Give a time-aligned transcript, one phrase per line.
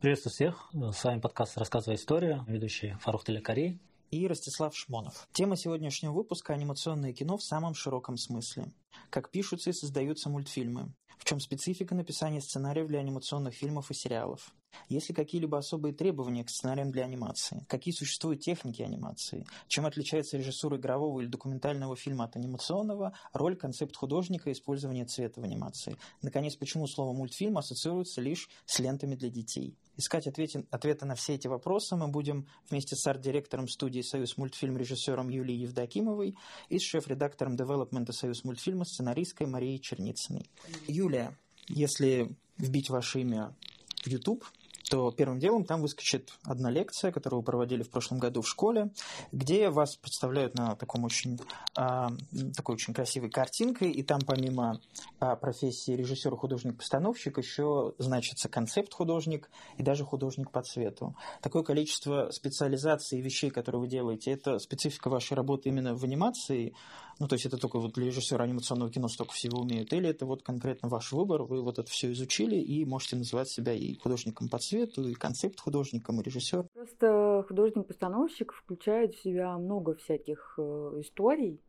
[0.00, 0.70] Приветствую всех.
[0.72, 3.78] С вами подкаст «Рассказывая историю», ведущий Фарух Телекари
[4.10, 5.28] и Ростислав Шмонов.
[5.32, 8.72] Тема сегодняшнего выпуска– анимационное кино в самом широком смысле.
[9.10, 10.94] Как пишутся и создаются мультфильмы.
[11.18, 14.54] В чем специфика написания сценариев для анимационных фильмов и сериалов?
[14.88, 17.64] Есть ли какие-либо особые требования к сценариям для анимации?
[17.68, 19.46] Какие существуют техники анимации?
[19.68, 23.12] Чем отличается режиссура игрового или документального фильма от анимационного?
[23.32, 25.96] Роль, концепт художника, использование цвета в анимации.
[26.22, 29.76] Наконец, почему слово «мультфильм» ассоциируется лишь с лентами для детей?
[29.96, 34.76] Искать ответы, ответы на все эти вопросы мы будем вместе с арт-директором студии «Союз мультфильм»
[34.76, 36.36] режиссером Юлией Евдокимовой
[36.68, 40.50] и с шеф-редактором девелопмента «Союз мультфильма» сценаристкой Марией Черницыной.
[40.88, 41.36] Юлия,
[41.68, 43.54] если вбить ваше имя
[44.02, 44.44] в YouTube,
[44.90, 48.90] то первым делом там выскочит одна лекция, которую вы проводили в прошлом году в школе,
[49.30, 51.38] где вас представляют на таком очень,
[51.78, 52.08] э,
[52.56, 54.80] такой очень красивой картинкой, и там помимо
[55.20, 61.14] э, профессии режиссера, художник, постановщик еще значится концепт художник и даже художник по цвету.
[61.40, 66.74] Такое количество специализаций и вещей, которые вы делаете, это специфика вашей работы именно в анимации,
[67.20, 70.24] ну, то есть это только вот для режиссера анимационного кино столько всего умеют, или это
[70.24, 74.48] вот конкретно ваш выбор, вы вот это все изучили и можете называть себя и художником
[74.48, 76.64] по цвету, и концепт художником, и режиссер?
[76.74, 80.62] Просто художник-постановщик включает в себя много всяких э,
[81.00, 81.60] историй,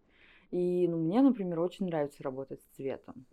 [0.52, 3.26] и ну, мне, например, очень нравится работать с цветом.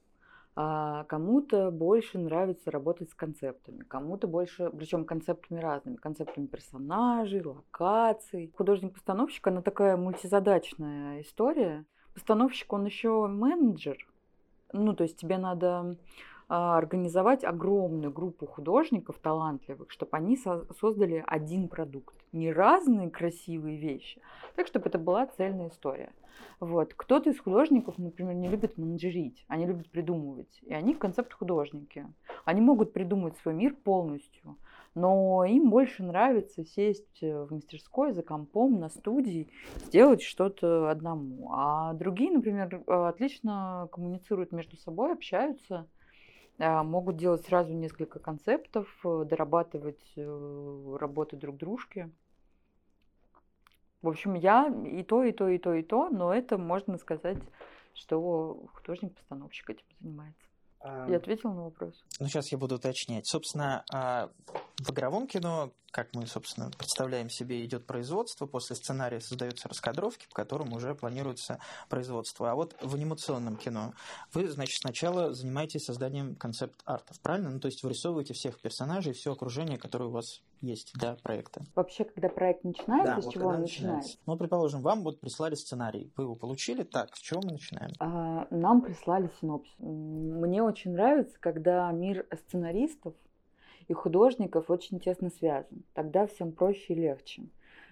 [0.60, 8.52] А кому-то больше нравится работать с концептами, кому-то больше, причем концептами разными, концептами персонажей, локаций.
[8.56, 11.84] Художник-постановщик, она такая мультизадачная история–
[12.18, 13.96] постановщик, он еще менеджер.
[14.72, 15.96] Ну, то есть тебе надо
[16.48, 22.14] организовать огромную группу художников талантливых, чтобы они со- создали один продукт.
[22.32, 24.20] Не разные красивые вещи,
[24.56, 26.12] так, чтобы это была цельная история.
[26.60, 26.94] Вот.
[26.94, 30.60] Кто-то из художников, например, не любит менеджерить, они любят придумывать.
[30.62, 32.06] И они концепт-художники.
[32.44, 34.56] Они могут придумать свой мир полностью
[34.98, 41.52] но им больше нравится сесть э, в мастерской за компом на студии, сделать что-то одному.
[41.52, 45.86] А другие, например, э, отлично коммуницируют между собой, общаются, а,
[46.58, 52.10] могут делать сразу несколько концептов, э, дорабатывать работы друг дружки.
[54.02, 57.38] В общем, я и то, и то, и то, и то, но это можно сказать,
[57.94, 60.47] что художник-постановщик этим занимается.
[60.84, 62.04] Я ответила на вопрос.
[62.20, 63.26] Ну, сейчас я буду уточнять.
[63.26, 64.30] Собственно, а,
[64.78, 70.34] в игровом кино, как мы, собственно, представляем себе, идет производство, после сценария создаются раскадровки, по
[70.36, 72.50] которым уже планируется производство.
[72.50, 73.92] А вот в анимационном кино
[74.32, 77.50] вы, значит, сначала занимаетесь созданием концепт-артов, правильно?
[77.50, 81.62] Ну, то есть вырисовываете всех персонажей, все окружение, которое у вас есть для проекта.
[81.74, 83.82] Вообще, когда проект начинается, да, с вот чего он начинается?
[83.82, 84.18] начинается?
[84.26, 87.92] Ну, предположим, вам вот прислали сценарий, вы его получили, так, с чего мы начинаем?
[88.00, 89.74] А, нам прислали синопсис.
[89.78, 93.14] Мне очень нравится, когда мир сценаристов
[93.88, 95.84] и художников очень тесно связан.
[95.94, 97.48] Тогда всем проще и легче.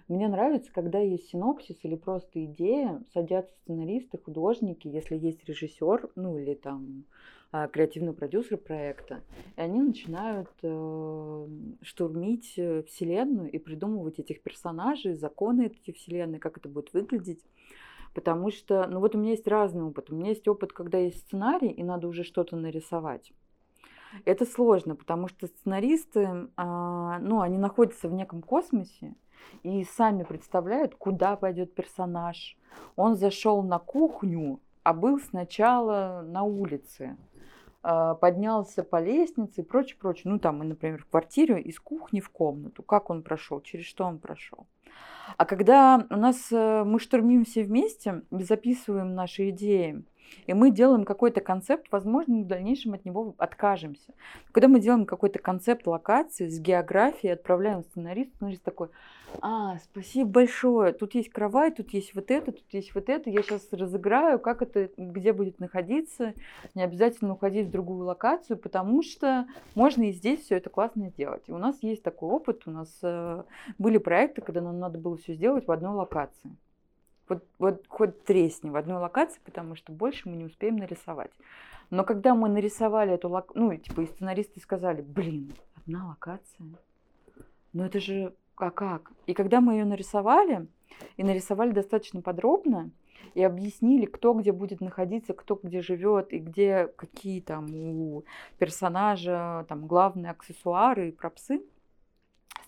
[0.07, 6.37] Мне нравится, когда есть синопсис или просто идея, садятся сценаристы, художники, если есть режиссер, ну
[6.37, 7.03] или там
[7.51, 9.21] а, креативный продюсер проекта,
[9.57, 11.47] и они начинают э,
[11.81, 17.43] штурмить э, вселенную и придумывать этих персонажей, законы этой вселенной, как это будет выглядеть.
[18.13, 20.09] Потому что, ну вот у меня есть разный опыт.
[20.09, 23.33] У меня есть опыт, когда есть сценарий, и надо уже что-то нарисовать.
[24.23, 29.15] Это сложно, потому что сценаристы, а, ну, они находятся в неком космосе
[29.63, 32.57] и сами представляют, куда пойдет персонаж.
[32.95, 37.17] Он зашел на кухню, а был сначала на улице
[37.83, 40.31] а, поднялся по лестнице и прочее, прочее.
[40.31, 42.83] Ну, там, например, в квартире из кухни в комнату.
[42.83, 44.67] Как он прошел, через что он прошел.
[45.35, 50.03] А когда у нас э, мы штурмим все вместе, записываем наши идеи,
[50.45, 54.13] и мы делаем какой-то концепт, возможно, мы в дальнейшем от него откажемся.
[54.51, 58.89] Когда мы делаем какой-то концепт локации с географией, отправляем сценаристу, сценарист такой,
[59.41, 63.41] а, спасибо большое, тут есть кровать, тут есть вот это, тут есть вот это, я
[63.41, 66.33] сейчас разыграю, как это, где будет находиться,
[66.75, 71.43] не обязательно уходить в другую локацию, потому что можно и здесь все это классно сделать.
[71.47, 73.43] И у нас есть такой опыт, у нас э,
[73.77, 76.55] были проекты, когда нам надо было все сделать в одной локации.
[77.29, 81.31] Вот, вот хоть тресни в одной локации, потому что больше мы не успеем нарисовать.
[81.89, 86.67] Но когда мы нарисовали эту локацию, ну, типа, и сценаристы сказали, блин, одна локация,
[87.73, 89.11] ну это же, а как?
[89.25, 90.67] И когда мы ее нарисовали,
[91.15, 92.91] и нарисовали достаточно подробно,
[93.35, 98.23] и объяснили, кто где будет находиться, кто где живет, и где какие там у
[98.57, 101.61] персонажа там главные аксессуары и пропсы,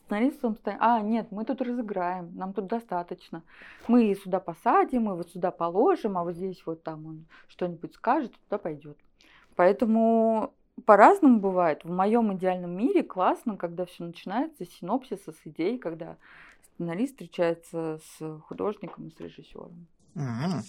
[0.10, 3.44] сценаристом станет, а, нет, мы тут разыграем, нам тут достаточно.
[3.88, 8.34] Мы сюда посадим, мы вот сюда положим, а вот здесь вот там он что-нибудь скажет,
[8.48, 8.98] туда пойдет.
[9.56, 10.54] Поэтому
[10.86, 11.84] по-разному бывает.
[11.84, 16.18] В моем идеальном мире классно, когда все начинается с синопсиса, с идей, когда
[16.74, 19.88] сценарист встречается с художником и с режиссером.
[20.20, 20.62] М,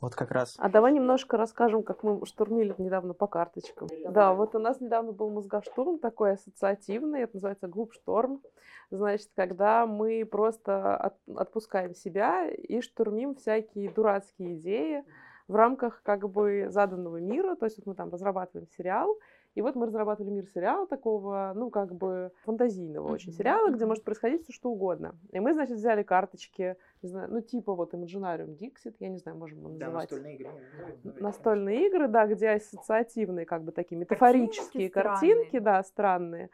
[0.00, 0.56] Вот как раз.
[0.58, 3.88] А давай немножко расскажем, как мы штурмили недавно по карточкам.
[4.08, 8.42] Да, вот у нас недавно был мозгоштурм такой ассоциативный, это называется глупшторм.
[8.90, 15.04] Значит, когда мы просто от- отпускаем себя и штурмим всякие дурацкие идеи
[15.46, 17.54] в рамках как бы заданного мира.
[17.54, 19.16] То есть вот мы там разрабатываем сериал,
[19.58, 23.38] и вот мы разрабатывали мир сериала такого, ну, как бы фантазийного очень Мгм.
[23.38, 25.16] сериала, где может происходить все что угодно.
[25.32, 29.36] И мы, значит, взяли карточки, не знаю, ну, типа вот Imaginarium Dixit, я не знаю,
[29.36, 30.12] можем его называть.
[30.12, 30.52] игры.
[31.20, 35.18] Настольные игры, да, где ассоциативные, как бы такие метафорические странные.
[35.18, 36.50] картинки, да, странные.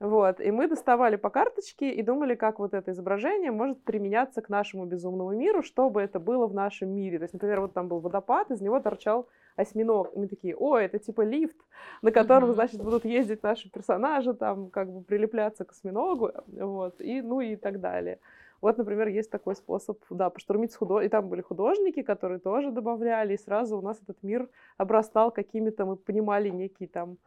[0.00, 4.48] Вот, и мы доставали по карточке и думали, как вот это изображение может применяться к
[4.48, 7.18] нашему безумному миру, чтобы это было в нашем мире.
[7.18, 9.28] То есть, например, вот там был водопад, из него торчал
[9.58, 10.14] осьминог.
[10.14, 11.56] И мы такие, о, это типа лифт,
[12.02, 17.20] на котором, значит, будут ездить наши персонажи, там, как бы прилепляться к осьминогу, вот, и,
[17.22, 18.18] ну и так далее.
[18.60, 21.00] Вот, например, есть такой способ, да, поштурмить с худо...
[21.00, 25.84] И там были художники, которые тоже добавляли, и сразу у нас этот мир обрастал какими-то,
[25.84, 27.18] мы понимали некий там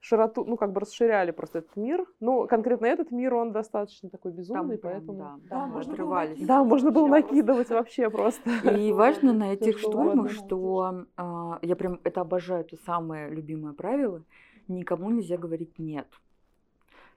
[0.00, 2.06] широту, ну, как бы расширяли просто этот мир.
[2.20, 5.18] Ну, конкретно этот мир, он достаточно такой безумный, прям, поэтому...
[5.18, 6.46] да, Да, мы можно было отрывались.
[6.46, 8.50] Да, можно было накидывать вообще просто.
[8.70, 14.22] И важно на этих штурмах, что а, я прям это обожаю, это самое любимое правило.
[14.66, 16.08] Никому нельзя говорить нет.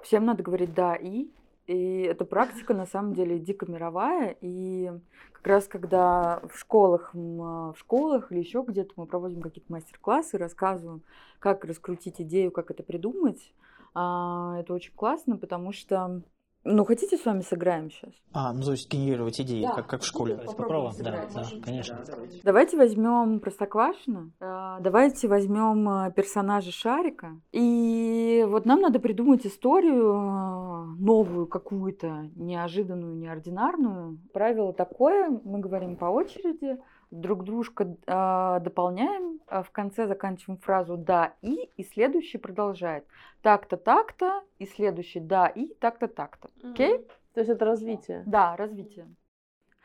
[0.02, 1.31] Всем надо говорить да и.
[1.71, 4.35] И эта практика на самом деле дико мировая.
[4.41, 4.91] И
[5.31, 10.38] как раз когда в школах, а, в школах или еще где-то мы проводим какие-то мастер-классы,
[10.38, 11.01] рассказываем,
[11.39, 13.53] как раскрутить идею, как это придумать,
[13.94, 16.21] а, это очень классно, потому что,
[16.63, 18.12] ну, хотите с вами сыграем сейчас?
[18.34, 19.74] А, ну то есть генерировать идеи, Да.
[19.74, 20.36] как, как в школе.
[20.36, 21.98] То есть попробуем, да, да, конечно.
[22.44, 27.40] Давайте возьмем Простоквашино, а, давайте возьмем а, персонажа Шарика.
[27.52, 34.19] И вот нам надо придумать историю а, новую какую-то, неожиданную, неординарную.
[34.34, 36.78] Правило такое, мы говорим по очереди,
[37.12, 43.06] друг дружка а, дополняем, а в конце заканчиваем фразу «да» и, и следующий продолжает.
[43.42, 46.50] Так-то, так-то, и следующий «да» и, так-то, так-то.
[46.63, 47.06] Окей?
[47.34, 48.24] То есть это развитие.
[48.25, 49.13] Да, развитие.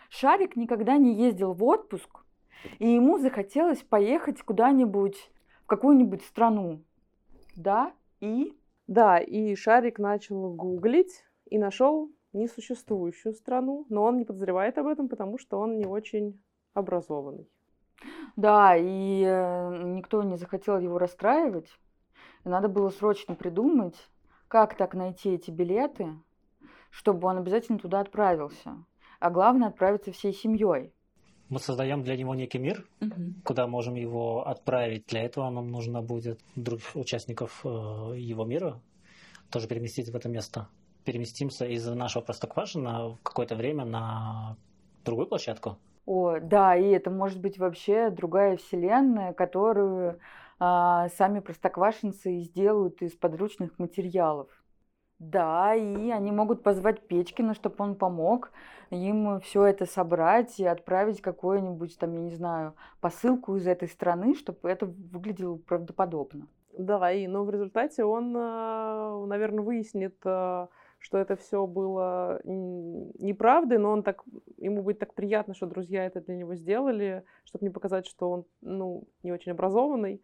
[0.09, 2.25] Шарик никогда не ездил в отпуск,
[2.79, 5.31] и ему захотелось поехать куда-нибудь
[5.65, 6.83] в какую-нибудь страну.
[7.57, 8.57] Да, и
[8.87, 15.09] Да, и Шарик начал гуглить и нашел несуществующую страну, но он не подозревает об этом,
[15.09, 16.41] потому что он не очень
[16.77, 17.49] образованный.
[18.37, 21.69] да, и э, никто не захотел его расстраивать.
[22.45, 23.97] И надо было срочно придумать,
[24.49, 26.15] как так найти эти билеты,
[26.91, 28.85] чтобы он обязательно туда отправился.
[29.19, 30.93] А главное отправиться всей семьей.
[31.49, 32.87] Мы создаем для него некий мир,
[33.45, 35.07] куда можем его отправить.
[35.07, 37.69] Для этого нам нужно будет других участников э,
[38.19, 38.81] его мира
[39.51, 40.69] тоже переместить в это место.
[41.05, 44.57] Переместимся из нашего Простоквашино в какое-то время на
[45.05, 45.79] другую площадку.
[46.07, 50.21] О, да, и это может быть вообще другая вселенная, которую
[50.61, 54.49] а, сами простоквашинцы сделают из подручных материалов.
[55.19, 58.53] Да, и они могут позвать Печкина, чтобы он помог
[58.91, 64.35] им все это собрать и отправить какую-нибудь, там, я не знаю, посылку из этой страны,
[64.37, 66.47] чтобы это выглядело правдоподобно.
[66.79, 70.67] Да, и но в результате он, наверное, выяснит, э,
[70.99, 74.25] что это все было неправдой, но он так,
[74.57, 78.45] ему будет так приятно, что друзья это для него сделали, чтобы не показать, что он,
[78.61, 80.23] ну, не очень образованный,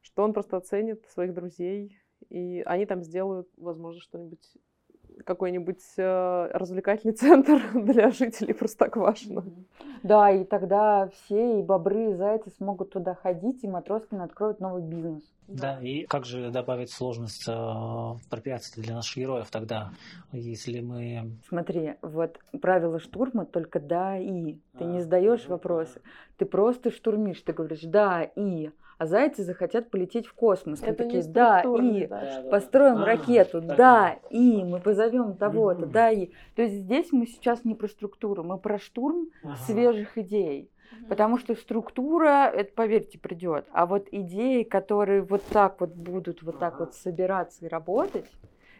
[0.00, 1.98] что он просто оценит своих друзей,
[2.28, 4.56] и они там сделают, возможно, что-нибудь
[5.24, 9.44] какой-нибудь э, развлекательный центр для жителей Простоквашино.
[10.02, 14.82] Да, и тогда все, и бобры, и зайцы смогут туда ходить, и Матроскин откроют новый
[14.82, 15.22] бизнес.
[15.48, 17.52] Да, и как же добавить сложность э,
[18.30, 19.90] препятствий для наших героев тогда,
[20.32, 21.32] если мы...
[21.48, 24.58] Смотри, вот правило штурма только да и.
[24.78, 26.00] Ты не А, задаешь ну вопросы,
[26.38, 28.70] ты просто штурмишь, ты говоришь да и.
[28.98, 30.80] А зайцы захотят полететь в космос.
[30.80, 32.06] Это такие, не да и.
[32.06, 32.42] да.
[32.50, 34.32] Построим А, ракету, так да, вот.
[34.32, 36.30] и мы позовем того-то, да, и.
[36.54, 39.56] То есть здесь мы сейчас не про структуру, мы про штурм Ага.
[39.66, 40.70] свежих идей.
[41.08, 43.66] Потому что структура, это, поверьте, придет.
[43.72, 48.26] А вот идеи, которые вот так вот будут вот так вот собираться и работать,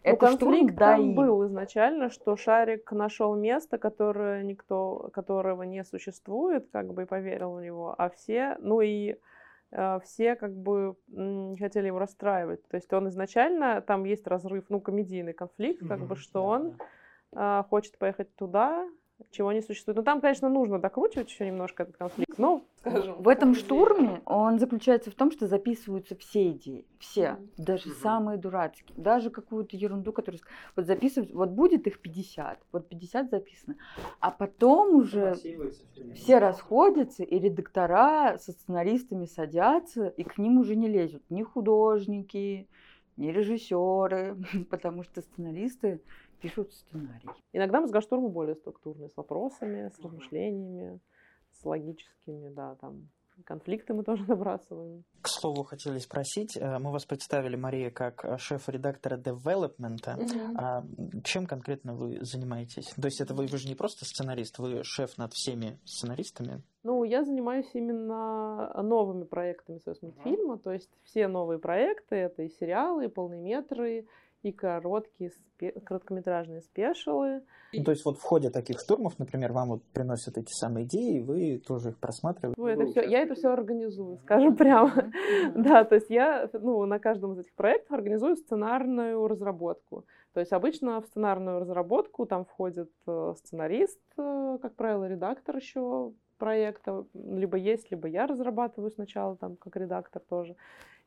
[0.04, 1.14] Ну, это конфликт да, там и.
[1.14, 7.54] был изначально, что Шарик нашел место, которое никто, которого не существует, как бы и поверил
[7.54, 9.16] в него, а все, ну и
[9.70, 12.66] э, все как бы не хотели его расстраивать.
[12.68, 16.76] То есть он изначально, там есть разрыв, ну, комедийный конфликт, как бы, Мгм, что он
[17.36, 18.88] э, хочет поехать туда,
[19.30, 19.96] чего не существует.
[19.96, 22.36] Но там, конечно, нужно докручивать еще немножко этот конфликт.
[22.38, 27.48] Но, скажем, в этом штурме он заключается в том, что записываются все идеи, все, mm-hmm.
[27.58, 28.02] даже mm-hmm.
[28.02, 30.40] самые дурацкие, даже какую-то ерунду, которую
[30.76, 33.76] вот записывать, вот будет их 50, вот 50 записано,
[34.20, 35.34] а потом уже
[36.14, 42.68] все расходятся, и редактора со сценаристами садятся, и к ним уже не лезут ни художники,
[43.16, 44.36] ни режиссеры,
[44.70, 46.00] потому что сценаристы
[46.42, 47.28] пишут сценарий.
[47.52, 51.00] Иногда мозгоштурмы более структурные, с вопросами, с размышлениями,
[51.52, 53.08] с логическими, да, там
[53.44, 55.04] конфликты мы тоже набрасываем.
[55.20, 60.16] К слову, хотели спросить, э, мы вас представили, Мария, как э, шеф-редактора девелопмента.
[60.18, 60.56] Угу.
[60.56, 60.84] А
[61.24, 62.88] чем конкретно вы занимаетесь?
[62.90, 66.62] То есть это вы, вы же не просто сценарист, вы шеф над всеми сценаристами?
[66.82, 72.48] Ну, я занимаюсь именно новыми проектами своего мультфильма, то есть все новые проекты, это и
[72.48, 74.06] сериалы, и полные метры,
[74.42, 77.42] и короткие, спе- короткометражные спешалы.
[77.72, 81.18] Ну, то есть вот в ходе таких штурмов, например, вам вот приносят эти самые идеи,
[81.18, 82.60] и вы тоже их просматриваете?
[82.60, 85.12] Ну, это все, я это все организую, скажем прямо.
[85.54, 90.04] да, то есть я ну, на каждом из этих проектов организую сценарную разработку.
[90.34, 96.12] То есть обычно в сценарную разработку там входит э, сценарист, э, как правило, редактор еще
[96.38, 100.56] проекта, либо есть, либо я разрабатываю сначала там как редактор тоже.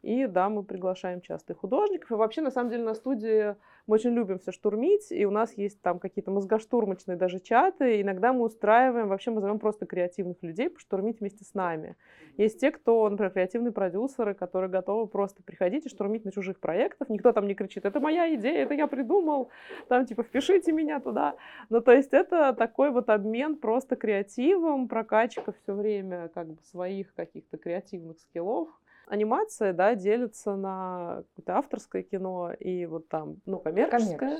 [0.02, 2.12] И да, мы приглашаем часто и художников.
[2.12, 3.56] И вообще, на самом деле, на студии
[3.88, 7.98] мы очень любим все штурмить, и у нас есть там какие-то мозгоштурмочные даже чаты.
[7.98, 11.96] И иногда мы устраиваем, вообще мы зовем просто креативных людей поштурмить вместе с нами.
[12.38, 17.10] Есть те, кто, например, креативные продюсеры, которые готовы просто приходить и штурмить на чужих проектах.
[17.10, 19.50] Никто там не кричит, это моя идея, это я придумал,
[19.88, 21.36] там типа впишите меня туда.
[21.70, 27.14] Ну, то есть это такой вот обмен просто креативом, прокачка все время как бы своих
[27.14, 28.70] каких-то креативных скиллов
[29.08, 34.40] анимация, да, делится на какое-то авторское кино и вот там, ну, коммерческое.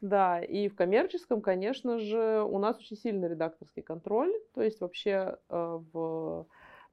[0.00, 5.38] Да, и в коммерческом, конечно же, у нас очень сильный редакторский контроль, то есть вообще
[5.48, 6.46] э, в,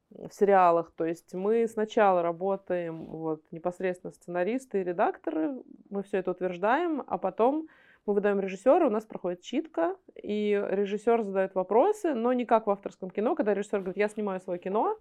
[0.10, 6.32] в сериалах, то есть мы сначала работаем вот непосредственно сценаристы и редакторы, мы все это
[6.32, 7.68] утверждаем, а потом
[8.08, 12.72] мы выдаем режиссера, у нас проходит читка, и режиссер задает вопросы, но не как в
[12.72, 14.98] авторском кино, когда режиссер говорит, я снимаю свое кино,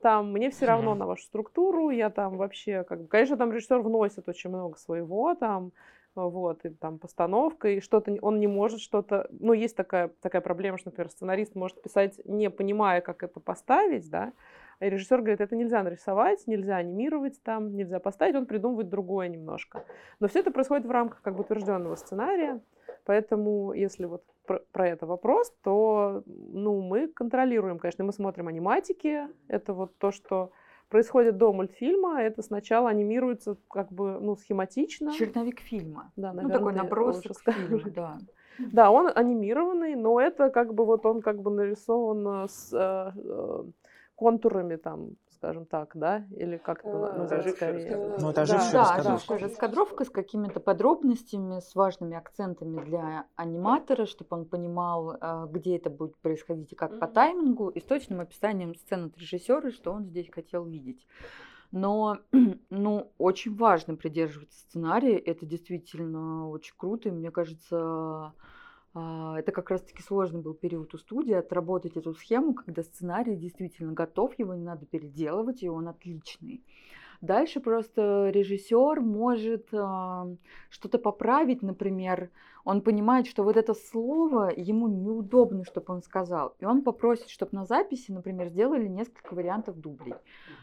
[0.00, 3.80] там мне все равно на вашу структуру, я там вообще, как бы, конечно, там режиссер
[3.80, 5.72] вносит очень много своего, там,
[6.14, 10.78] вот, и там постановка, и что-то он не может что-то, ну, есть такая, такая проблема,
[10.78, 14.32] что, например, сценарист может писать, не понимая, как это поставить, да,
[14.78, 19.84] а режиссер говорит, это нельзя нарисовать, нельзя анимировать там, нельзя поставить, он придумывает другое немножко.
[20.20, 22.60] Но все это происходит в рамках как бы утвержденного сценария,
[23.06, 29.28] поэтому если вот про, про это вопрос, то ну, мы контролируем, конечно, мы смотрим аниматики,
[29.48, 30.50] это вот то, что
[30.88, 35.12] происходит до мультфильма, это сначала анимируется как бы ну, схематично.
[35.12, 36.12] Черновик фильма.
[36.16, 38.18] Да, наверное, ну, такой набросок фильма, да.
[38.58, 43.64] Да, он анимированный, но это как бы вот он как бы нарисован с э, э
[44.14, 45.10] контурами там
[45.46, 46.26] скажем так, да?
[46.36, 48.16] Или как это э, скорее?
[48.18, 54.44] Ну, это да, да, раскадровка с какими-то подробностями, с важными акцентами для аниматора, чтобы он
[54.46, 59.06] понимал, э, где это будет происходить и как по таймингу, и с точным описанием сцены
[59.06, 61.06] от режиссера, что он здесь хотел видеть.
[61.70, 62.18] Но
[62.70, 65.16] ну, очень важно придерживаться сценария.
[65.16, 67.08] Это действительно очень круто.
[67.08, 68.32] И мне кажется,
[68.96, 74.38] это как раз-таки сложный был период у студии, отработать эту схему, когда сценарий действительно готов,
[74.38, 76.64] его не надо переделывать, и он отличный.
[77.20, 80.36] Дальше просто режиссер может э,
[80.70, 82.30] что-то поправить, например,
[82.64, 87.52] он понимает, что вот это слово ему неудобно, чтобы он сказал, и он попросит, чтобы
[87.52, 90.14] на записи, например, сделали несколько вариантов дублей,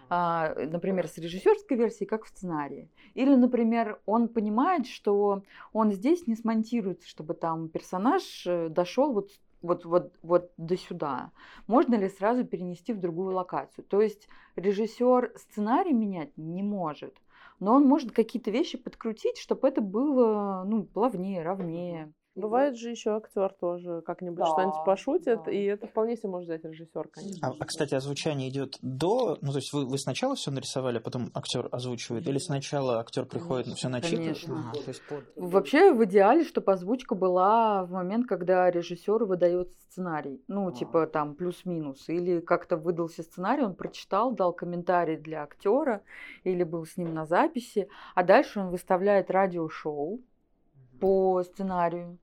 [0.09, 2.89] э, например, с режиссерской версией, как в сценарии.
[3.13, 9.29] Или, например, он понимает, что он здесь не смонтируется, чтобы там персонаж э, дошел вот
[9.63, 11.31] вот, вот, вот до сюда,
[11.65, 13.83] можно ли сразу перенести в другую локацию.
[13.85, 17.15] То есть режиссер сценарий менять не может,
[17.59, 22.13] но он может какие-то вещи подкрутить, чтобы это было ну, плавнее, ровнее.
[22.35, 25.51] Бывает же еще актер тоже как-нибудь да, что-нибудь пошутит, да.
[25.51, 27.47] и это вполне себе может взять режиссер, конечно.
[27.47, 30.99] А, а, кстати, озвучание идет до, ну то есть вы, вы сначала все нарисовали, а
[30.99, 34.39] потом актер озвучивает, или сначала актер приходит, все начитывает?
[34.41, 34.71] Конечно.
[34.71, 35.25] А, то есть под...
[35.35, 40.71] Вообще в идеале, чтобы озвучка была в момент, когда режиссеру выдается сценарий, ну а.
[40.71, 46.01] типа там плюс-минус, или как-то выдался сценарий, он прочитал, дал комментарий для актера,
[46.43, 50.19] или был с ним на записи, а дальше он выставляет радиошоу
[50.99, 52.17] по сценарию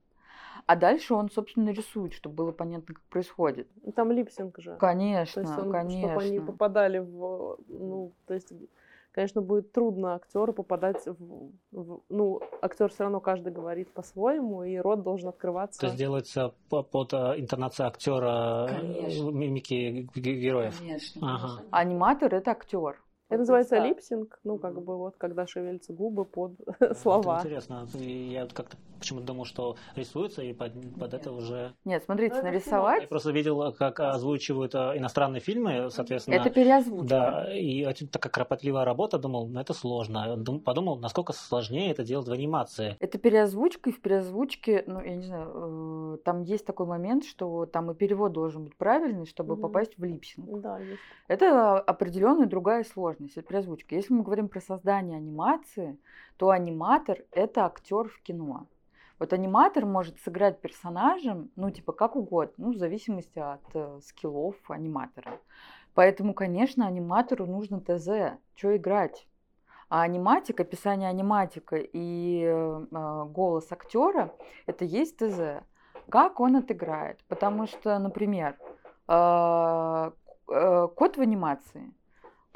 [0.67, 3.69] а дальше он, собственно, рисует, чтобы было понятно, как происходит.
[3.97, 4.77] Там липсинг же.
[4.77, 6.09] Конечно, то есть он, конечно.
[6.11, 7.59] Чтобы они попадали в...
[7.67, 8.53] Ну, то есть
[9.13, 14.77] конечно, будет трудно актеру попадать в, в ну, актер все равно каждый говорит по-своему, и
[14.77, 15.81] рот должен открываться.
[15.81, 20.79] То есть делается под э, интонацию актера э, мимики героев.
[20.79, 21.35] Конечно.
[21.35, 21.65] Ага.
[21.71, 23.01] Аниматор это актер.
[23.31, 26.53] Это называется липсинг, ну, как бы вот, когда шевелятся губы под
[27.01, 27.39] слова.
[27.39, 27.87] Это интересно.
[27.95, 31.75] Я как-то почему-то думал, что рисуется, и под, под это уже...
[31.85, 33.03] Нет, смотрите, ну, нарисовать...
[33.03, 36.35] Я просто видел, как озвучивают э, иностранные фильмы, соответственно...
[36.35, 37.09] Это переозвучка.
[37.09, 40.43] Да, и такая кропотливая работа, думал, ну, это сложно.
[40.65, 42.97] Подумал, насколько сложнее это делать в анимации.
[43.01, 47.67] Это переозвучка, и в переозвучке, ну, я не знаю, э, там есть такой момент, что
[47.67, 49.61] там и перевод должен быть правильный, чтобы mm-hmm.
[49.61, 50.61] попасть в липсинг.
[50.61, 51.01] Да, есть.
[51.27, 53.95] Это определенная другая сложность сложность, это переозвучка.
[53.95, 55.99] Если мы говорим про создание анимации,
[56.37, 58.67] то аниматор– это актер в кино.
[59.21, 64.57] Вот аниматор может сыграть персонажем, ну, типа, как угодно, ну, в зависимости от э, скиллов
[64.69, 65.39] аниматора.
[65.95, 69.29] Поэтому, конечно, аниматору нужно ТЗ, что играть.
[69.89, 74.35] А аниматика, описание аниматика и э, голос актера–
[74.67, 75.63] это есть ТЗ.
[76.09, 77.23] Как он отыграет?
[77.29, 78.57] Потому что, например,
[79.07, 80.11] э,
[80.49, 81.95] э, код в анимации–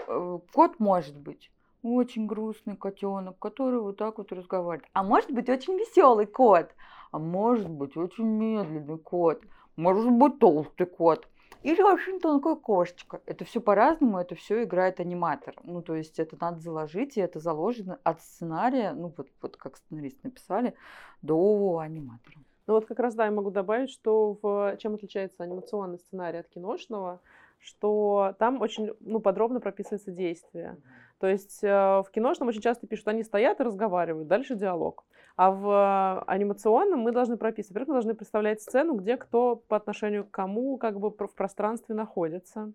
[0.06, 1.50] Э, кот может быть
[1.84, 4.88] очень грустный котенок, который вот так вот разговаривает.
[4.92, 6.70] А может быть очень веселый кот.
[7.12, 9.42] А может быть очень медленный кот.
[9.76, 11.28] Может быть толстый кот.
[11.62, 13.20] Или очень тонкая кошечка.
[13.26, 15.54] Это все по-разному, это все играет аниматор.
[15.62, 19.76] Ну, то есть это надо заложить, и это заложено от сценария, ну, вот, вот как
[19.76, 20.74] сценарист написали,
[21.22, 22.36] до аниматора.
[22.66, 26.48] Ну вот как раз, да, я могу добавить, что в чем отличается анимационный сценарий от
[26.48, 27.20] киношного–
[27.64, 30.76] что там очень ну, подробно прописывается действие.
[31.24, 35.06] То есть э, в киношном очень часто пишут, они стоят и разговаривают, дальше диалог.
[35.36, 37.70] А в анимационном мы должны прописывать.
[37.70, 41.94] Во-первых, мы должны представлять сцену, где кто по отношению к кому как бы в пространстве
[41.94, 42.74] находится.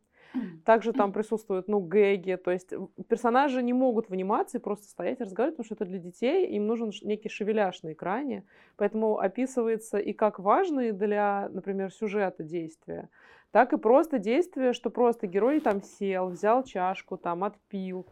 [0.66, 2.74] Также там присутствуют, ну, гэги, то есть
[3.08, 6.66] персонажи не могут в анимации просто стоять и разговаривать, потому что это для детей, им
[6.66, 8.46] нужен некий шевеляш на экране,
[8.78, 13.10] поэтому описывается и как важные для, например, сюжета действия,
[13.52, 18.06] так и просто действие, что просто герой там сел, взял чашку, там отпил,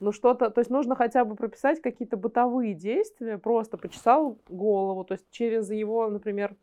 [0.00, 5.12] ну что-то, то есть нужно хотя бы прописать какие-то бытовые действия, просто почесал голову, то
[5.12, 6.56] есть через его, например,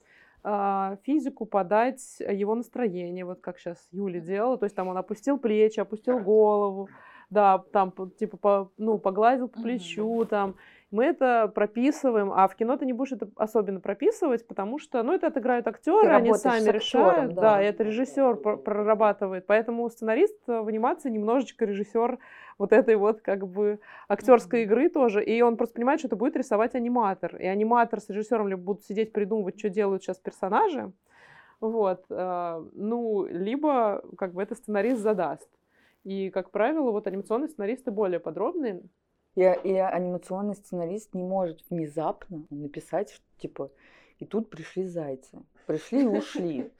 [0.43, 5.37] а, физику подать его настроение, вот как сейчас Юля делала, то есть там он опустил
[5.37, 6.89] плечи, опустил голову,
[7.29, 10.55] да, там типа по, ну погладил по плечу, там
[10.89, 15.13] мы это прописываем, а в кино ты не будешь это особенно прописывать, потому что, ну,
[15.13, 21.09] это отыграют актеры, они сами решают, да, да, это режиссер прорабатывает, поэтому сценарист в анимации
[21.09, 22.19] немножечко режиссер
[22.57, 26.37] вот этой вот как бы актерской игры тоже, и он просто понимает, что это будет
[26.37, 30.93] рисовать аниматор, и аниматор с режиссером либо будут сидеть придумывать, что делают сейчас персонажи,
[31.59, 35.49] вот, э, ну, либо как бы это сценарист задаст.
[36.03, 38.83] И, как правило, вот анимационные сценаристы более подробные,
[39.37, 43.69] и, и анимационный сценарист не может внезапно написать, что типа,
[44.17, 45.43] и тут пришли зайцы.
[45.67, 46.71] Пришли и ушли.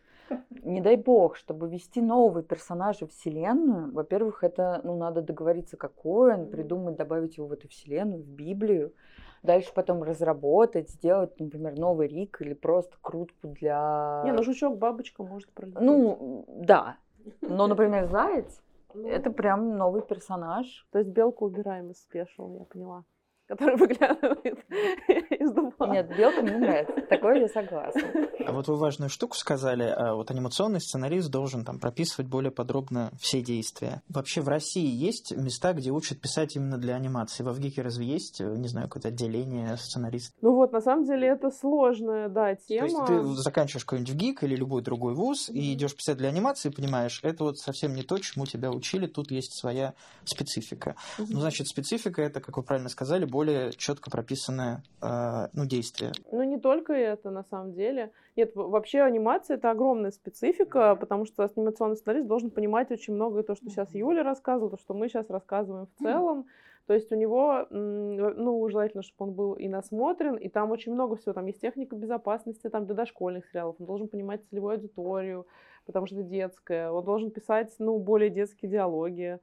[0.64, 6.34] Не дай бог, чтобы ввести нового персонажа в вселенную, во-первых, это, ну, надо договориться, какой
[6.34, 8.92] он, придумать, добавить его в эту вселенную, в Библию,
[9.44, 14.24] дальше потом разработать, сделать, например, новый Рик или просто крутку для...
[14.26, 15.82] Не, ну жучок, бабочка может пролететь.
[15.82, 16.98] Ну, да.
[17.42, 18.62] Но, например, заяц,
[18.98, 20.66] ну, это прям новый персонаж.
[20.92, 23.04] То есть белку убираем из спешл, я поняла
[23.48, 24.60] который выглядывает
[25.42, 25.88] из дуба.
[25.88, 26.94] Нет, белка мне нравится.
[27.10, 28.02] Такое я согласна.
[28.46, 29.84] А вот вы важную штуку сказали.
[29.84, 34.02] А вот анимационный сценарист должен там прописывать более подробно все действия.
[34.10, 37.44] Вообще в России есть места, где учат писать именно для анимации?
[37.44, 40.36] Во ВГИКе разве есть, не знаю, какое-то отделение сценаристов?
[40.42, 42.88] Ну вот, на самом деле это сложная, да, тема.
[42.88, 46.70] То есть ты заканчиваешь какой-нибудь ВГИК или любой другой вуз и идешь писать для анимации,
[46.70, 49.94] понимаешь, это вот совсем не то, чему тебя учили, тут есть своя
[50.26, 50.96] специфика.
[51.18, 56.12] Ну, значит, специфика это, как вы правильно сказали, более четко прописанное э, ну, действие.
[56.32, 58.12] Ну, не только это, на самом деле.
[58.36, 63.54] Нет, вообще анимация— это огромная специфика, потому что анимационный сценарист должен понимать очень многое, то,
[63.54, 66.48] что сейчас Юля рассказывала, то, что мы сейчас рассказываем в целом.
[66.88, 71.16] То есть у него, ну, желательно, чтобы он был и насмотрен, и там очень много
[71.16, 71.34] всего.
[71.34, 73.76] Там есть техника безопасности, там для дошкольных сериалов.
[73.78, 75.46] Он должен понимать целевую аудиторию,
[75.86, 76.90] потому что это детское.
[76.90, 79.40] Он должен писать, ну, более детские диалоги.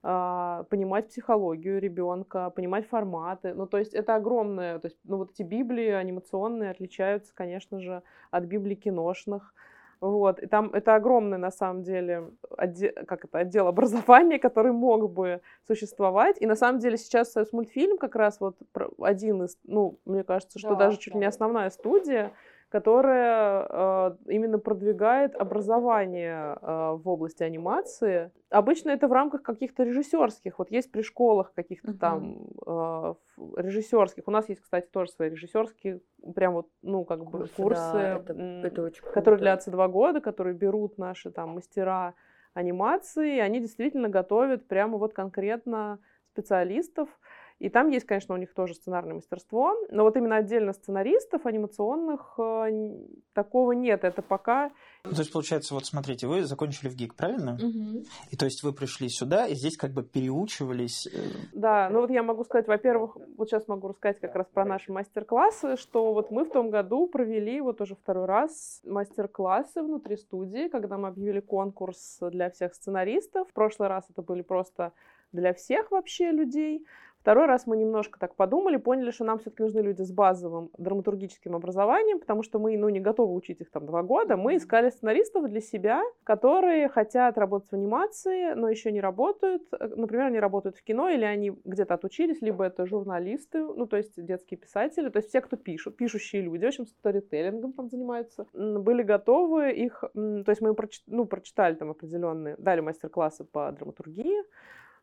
[0.00, 3.52] А, понимать психологию ребенка, понимать форматы.
[3.54, 8.02] Ну, то есть это огромное, то есть, ну, вот эти библии анимационные отличаются, конечно же,
[8.30, 9.52] от библий киношных.
[10.00, 15.10] Вот, и там это огромный, на самом деле, отдел, как это, отдел образования, который мог
[15.10, 16.36] бы существовать.
[16.40, 18.56] И на самом деле сейчас мультфильм как раз вот
[19.00, 22.30] один из, ну, мне кажется, что да, даже чуть ли не основная студия,
[22.68, 28.30] которая э, именно продвигает образование э, в области анимации.
[28.50, 30.58] Обычно это в рамках каких-то режиссерских.
[30.58, 31.98] Вот есть при школах каких-то uh-huh.
[31.98, 33.14] там э,
[33.56, 34.24] режиссерских.
[34.26, 36.00] У нас есть, кстати, тоже свои режиссерские,
[36.34, 40.20] прям вот, ну, как бы курсы, курсы да, это, это очень которые длятся два года,
[40.20, 42.14] которые берут наши там мастера
[42.52, 46.00] анимации, и они действительно готовят прямо вот конкретно
[46.32, 47.08] специалистов.
[47.58, 52.34] И там есть, конечно, у них тоже сценарное мастерство, но вот именно отдельно сценаристов анимационных
[52.38, 52.96] э,
[53.32, 54.04] такого нет.
[54.04, 54.70] Это пока...
[55.04, 57.54] Ну, то есть, получается, вот смотрите, вы закончили в ГИК, правильно?
[57.54, 58.04] Угу.
[58.30, 61.08] И то есть вы пришли сюда, и здесь как бы переучивались...
[61.08, 61.18] Э,
[61.52, 64.92] да, ну вот я могу сказать, во-первых, вот сейчас могу рассказать как раз про наши
[64.92, 70.68] мастер-классы, что вот мы в том году провели вот уже второй раз мастер-классы внутри студии,
[70.68, 73.48] когда мы объявили конкурс для всех сценаристов.
[73.48, 74.92] В прошлый раз это были просто
[75.32, 76.86] для всех вообще людей.
[77.28, 81.54] Второй раз мы немножко так подумали, поняли, что нам все-таки нужны люди с базовым драматургическим
[81.54, 84.38] образованием, потому что мы ну, не готовы учить их там два года.
[84.38, 89.62] Мы искали сценаристов для себя, которые хотят работать в анимации, но еще не работают.
[89.72, 94.14] Например, они работают в кино, или они где-то отучились, либо это журналисты, ну, то есть
[94.24, 99.02] детские писатели, то есть все, кто пишут, пишущие люди, в общем, сторителлингом там занимаются, были
[99.02, 104.44] готовы их, то есть мы им прочит, ну, прочитали там определенные, дали мастер-классы по драматургии,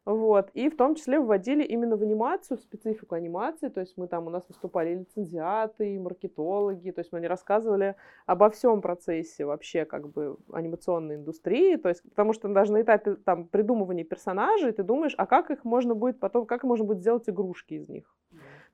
[0.05, 0.51] вот.
[0.53, 3.69] И в том числе вводили именно в анимацию, в специфику анимации.
[3.69, 6.91] То есть мы там, у нас выступали и лицензиаты, и маркетологи.
[6.91, 7.95] То есть мы не рассказывали
[8.27, 11.75] обо всем процессе вообще как бы анимационной индустрии.
[11.77, 15.63] То есть, потому что даже на этапе там придумывания персонажей ты думаешь, а как их
[15.65, 18.15] можно будет потом, как можно будет сделать игрушки из них.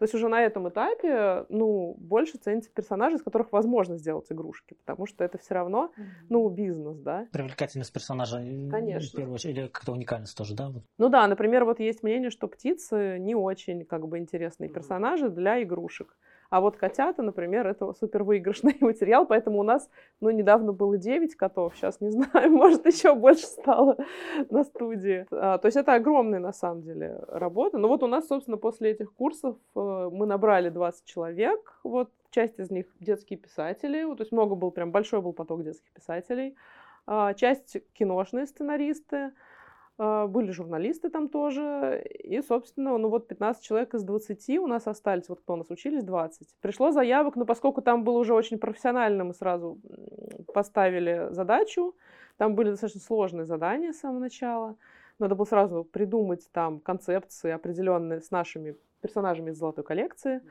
[0.02, 4.74] То есть уже на этом этапе, ну, больше ценится персонажи, из которых возможно сделать игрушки,
[4.74, 5.92] потому что это все равно,
[6.28, 7.28] ну, бизнес, да.
[7.32, 8.38] Привлекательность персонажа,
[8.72, 9.08] Конечно.
[9.08, 10.72] в первую очередь, или как-то уникальность тоже, да?
[10.98, 15.62] Ну да, например, вот есть мнение, что птицы не очень, как бы, интересные персонажи для
[15.62, 16.18] игрушек.
[16.52, 21.36] А вот котята, например, это супер выигрышный материал, поэтому у нас, ну, недавно было 9
[21.36, 23.96] котов, сейчас, не знаю, может, еще больше стало
[24.50, 25.26] на студии.
[25.32, 27.78] А, то есть это огромная, на самом деле, работа.
[27.78, 32.60] Но вот у нас, собственно, после этих курсов э, мы набрали 20 человек, вот часть
[32.60, 36.58] из них детские писатели, то есть много был, прям большой был поток детских писателей,
[37.08, 39.32] а, часть киношные сценаристы,
[40.28, 45.30] были журналисты там тоже, и, собственно, ну вот 15 человек из 20 у нас остались,
[45.30, 46.48] вот кто у нас учились, 20.
[46.60, 49.80] Пришло заявок, но поскольку там было уже очень профессионально, мы сразу
[50.54, 51.96] поставили задачу,
[52.38, 54.76] там были достаточно сложные задания с самого начала,
[55.20, 60.42] надо было сразу придумать там концепции определенные с нашими персонажами из золотой коллекции,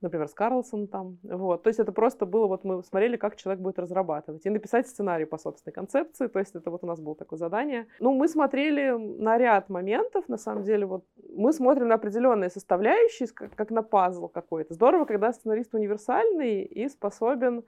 [0.00, 1.18] например, с Карлсон там.
[1.22, 1.62] Вот.
[1.62, 4.46] То есть это просто было, вот мы смотрели, как человек будет разрабатывать.
[4.46, 6.26] И написать сценарий по собственной концепции.
[6.28, 7.86] То есть это вот у нас было такое задание.
[8.00, 13.28] Ну, мы смотрели на ряд моментов, на самом деле, вот мы смотрим на определенные составляющие,
[13.28, 14.74] как, как на пазл какой-то.
[14.74, 17.64] Здорово, когда сценарист универсальный и способен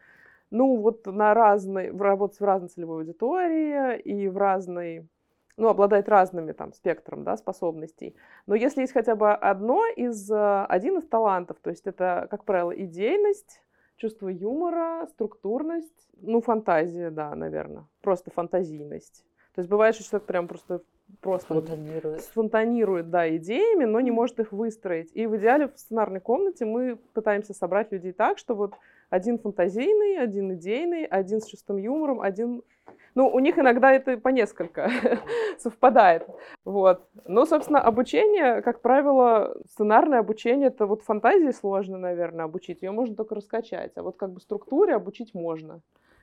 [0.50, 5.08] ну, вот на разной, работать в разной целевой аудитории и в разной
[5.60, 8.16] ну, обладает разными там спектром, да, способностей.
[8.46, 12.44] Но если есть хотя бы одно из, э, один из талантов, то есть это, как
[12.44, 13.60] правило, идейность,
[13.96, 19.24] чувство юмора, структурность, ну, фантазия, да, наверное, просто фантазийность.
[19.54, 20.80] То есть бывает, что человек прям просто
[21.20, 22.20] просто фонтанирует.
[22.22, 25.10] фонтанирует, да, идеями, но не может их выстроить.
[25.14, 28.74] И в идеале в сценарной комнате мы пытаемся собрать людей так, что вот
[29.10, 32.62] один фантазийный, один идейный, один с чувством юмором, один
[33.14, 34.88] ну, у них иногда это по несколько
[35.58, 36.26] совпадает.
[36.64, 37.08] Вот.
[37.26, 42.82] Ну, собственно, обучение, как правило, сценарное обучение, это вот фантазии сложно, наверное, обучить.
[42.82, 43.92] Ее можно только раскачать.
[43.96, 45.80] А вот как бы структуре обучить можно.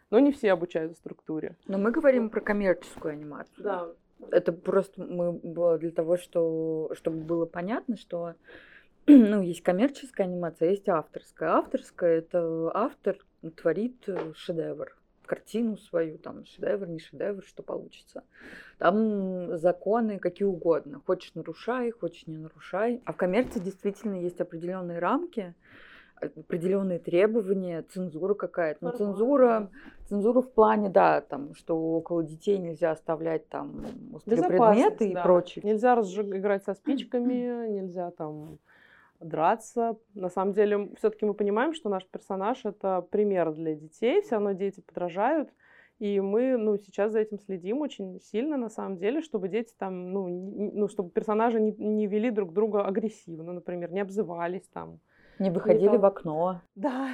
[0.09, 1.57] Но не все обучают структуре.
[1.67, 3.63] Но мы говорим про коммерческую анимацию.
[3.63, 3.87] Да.
[4.31, 8.33] Это просто мы было для того, что, чтобы было понятно, что
[9.07, 11.51] ну, есть коммерческая анимация, есть авторская.
[11.51, 13.17] Авторская это автор
[13.55, 18.23] творит шедевр картину свою, там, шедевр, не шедевр, что получится.
[18.79, 21.01] Там законы какие угодно.
[21.05, 23.01] Хочешь нарушай, хочешь не нарушай.
[23.05, 25.53] А в коммерции действительно есть определенные рамки,
[26.19, 28.83] определенные требования, цензура какая-то.
[28.83, 29.69] Но цензура,
[30.07, 35.21] цензура в плане, да, там, что около детей нельзя оставлять там острые предметы и да.
[35.21, 35.61] прочее.
[35.63, 38.57] Нельзя разжиг, играть со спичками, нельзя там
[39.19, 39.97] драться.
[40.13, 44.53] На самом деле, все-таки мы понимаем, что наш персонаж это пример для детей, все равно
[44.53, 45.49] дети подражают.
[45.99, 50.11] И мы, ну, сейчас за этим следим очень сильно, на самом деле, чтобы дети там,
[50.13, 54.99] ну, ну чтобы персонажи не, не вели друг друга агрессивно, например, не обзывались там.
[55.39, 56.61] Не выходили не, в окно.
[56.75, 57.09] Да.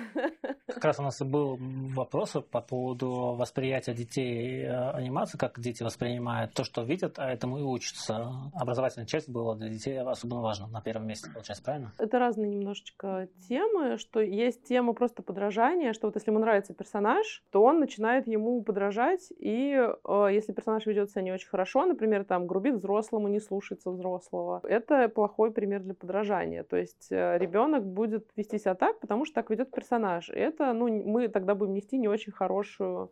[0.68, 5.84] Как раз у нас и был вопрос по поводу восприятия детей э, анимации, как дети
[5.84, 8.32] воспринимают то, что видят, а этому и учатся.
[8.54, 11.94] Образовательная часть была для детей особенно важна на первом месте, получается, правильно?
[11.98, 17.44] Это разные немножечко темы, что есть тема просто подражания, что вот если ему нравится персонаж,
[17.52, 22.26] то он начинает ему подражать, и э, если персонаж ведет себя не очень хорошо, например,
[22.26, 26.64] там грубит взрослому, не слушается взрослого, это плохой пример для подражания.
[26.64, 30.30] То есть э, ребенок будет вести себя так, потому что так ведет персонаж.
[30.30, 33.12] И это, ну, мы тогда будем нести не очень хорошую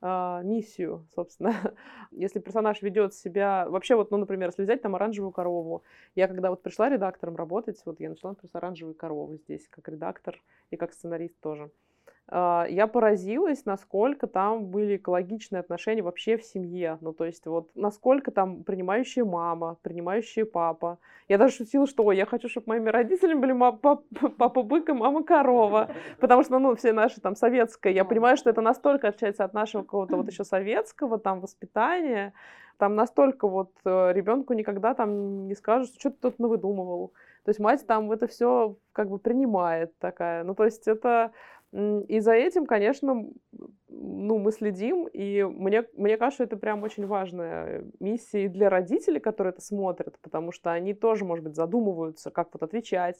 [0.00, 1.54] э, миссию, собственно.
[2.10, 3.66] если персонаж ведет себя...
[3.68, 5.82] Вообще, вот, ну, например, если взять там оранжевую корову,
[6.14, 10.40] я когда вот пришла редактором работать, вот я начала просто оранжевые коровы здесь, как редактор
[10.70, 11.70] и как сценарист тоже.
[12.34, 16.96] А, я поразилась, насколько там были экологичные отношения вообще в семье.
[17.02, 20.98] Ну, то есть вот насколько там принимающая мама, принимающая папа.
[21.28, 24.02] Я даже шутила, что я хочу, чтобы моими родителями были папа,
[24.38, 25.90] папа бык и мама корова.
[26.20, 27.92] Потому что, ну, все наши там советское.
[27.92, 32.32] Я понимаю, что это настолько отличается от нашего какого-то вот еще советского там воспитания.
[32.78, 37.12] Там настолько вот э, ребенку никогда там не скажут, что ты тут навыдумывал.
[37.44, 40.44] То есть мать там это все как бы принимает такая.
[40.44, 41.32] Ну, то есть это
[41.72, 43.26] и за этим, конечно,
[43.88, 49.20] ну, мы следим, и мне, мне кажется, это прям очень важная миссия и для родителей,
[49.20, 53.16] которые это смотрят, потому что они тоже, может быть, задумываются, как вот отвечать,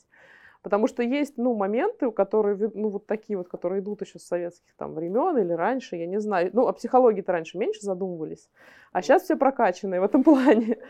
[0.62, 4.72] Потому что есть, ну, моменты, которые, ну, вот такие вот, которые идут еще с советских
[4.76, 6.50] там времен или раньше, я не знаю.
[6.52, 8.48] Ну, о психологии-то раньше меньше задумывались.
[8.92, 10.78] А сейчас все прокачанные в этом плане.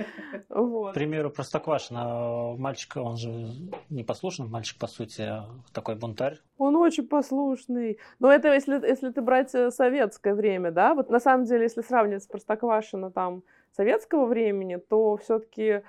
[0.48, 0.90] Вот.
[0.90, 2.54] К примеру, Простоквашино.
[2.58, 3.30] Мальчик, он же
[3.88, 5.26] непослушный, мальчик, по сути,
[5.72, 6.36] такой бунтарь.
[6.58, 7.98] Он очень послушный.
[8.18, 10.94] Но это если, если ты брать э, советское время, да?
[10.94, 13.42] Вот на самом деле, если сравнивать с Простоквашино там
[13.74, 15.82] советского времени, то все-таки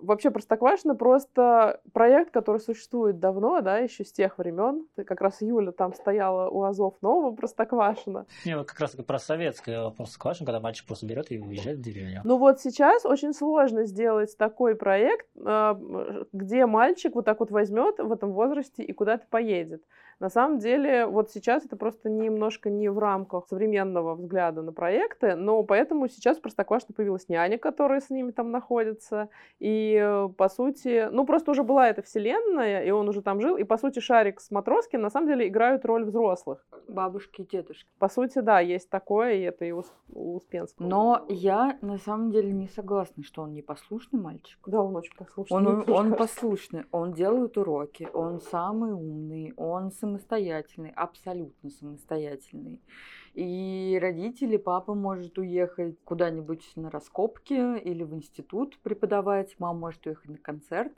[0.00, 4.86] вообще Простоквашино просто проект, который существует давно, да, еще с тех времен.
[4.96, 8.26] Как раз Юля там стояла у Азов нового Простоквашино.
[8.44, 12.20] Не, ну как раз про советское Простоквашино, когда мальчик просто берет и уезжает в деревню.
[12.24, 15.78] Ну вот сейчас очень сложно сделать такой проект, а,
[16.32, 19.82] где мальчик вот так вот возьмет в этом возрасте и куда-то поедет.
[20.20, 25.34] На самом деле, вот сейчас это просто немножко не в рамках современного взгляда на проекты,
[25.34, 31.08] но поэтому сейчас Простоквашино появилась няня, которая с ними там находится, и, э, по сути,
[31.10, 34.40] ну, просто уже была эта вселенная, и он уже там жил, и, по сути, Шарик
[34.40, 36.66] с Матроскин на самом деле играют роль взрослых.
[36.88, 37.88] Бабушки и дедушки.
[37.98, 40.86] По сути, да, есть такое, и это и у, у Успенского.
[40.86, 44.58] Но я, на самом деле, не согласна, что он непослушный мальчик.
[44.66, 45.56] Да, он очень послушный.
[45.56, 52.82] Он, он послушный, он делает уроки, он самый умный, он самостоятельный, абсолютно самостоятельный.
[53.32, 60.30] И родители, папа может уехать куда-нибудь на раскопки или в институт преподавать, мама может уехать
[60.30, 60.92] на концерт.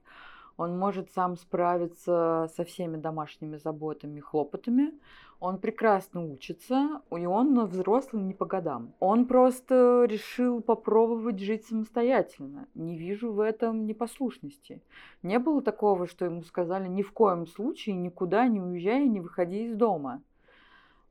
[0.57, 4.93] Он может сам справиться со всеми домашними заботами, хлопотами.
[5.39, 8.95] Он прекрасно учится, и он взрослый не по годам.
[9.01, 12.69] Он просто решил попробовать жить самостоятельно.
[12.75, 14.81] Не вижу в этом непослушности.
[15.23, 19.67] Не было такого, что ему сказали ни в коем случае никуда не уезжай, не выходи
[19.67, 20.23] из дома.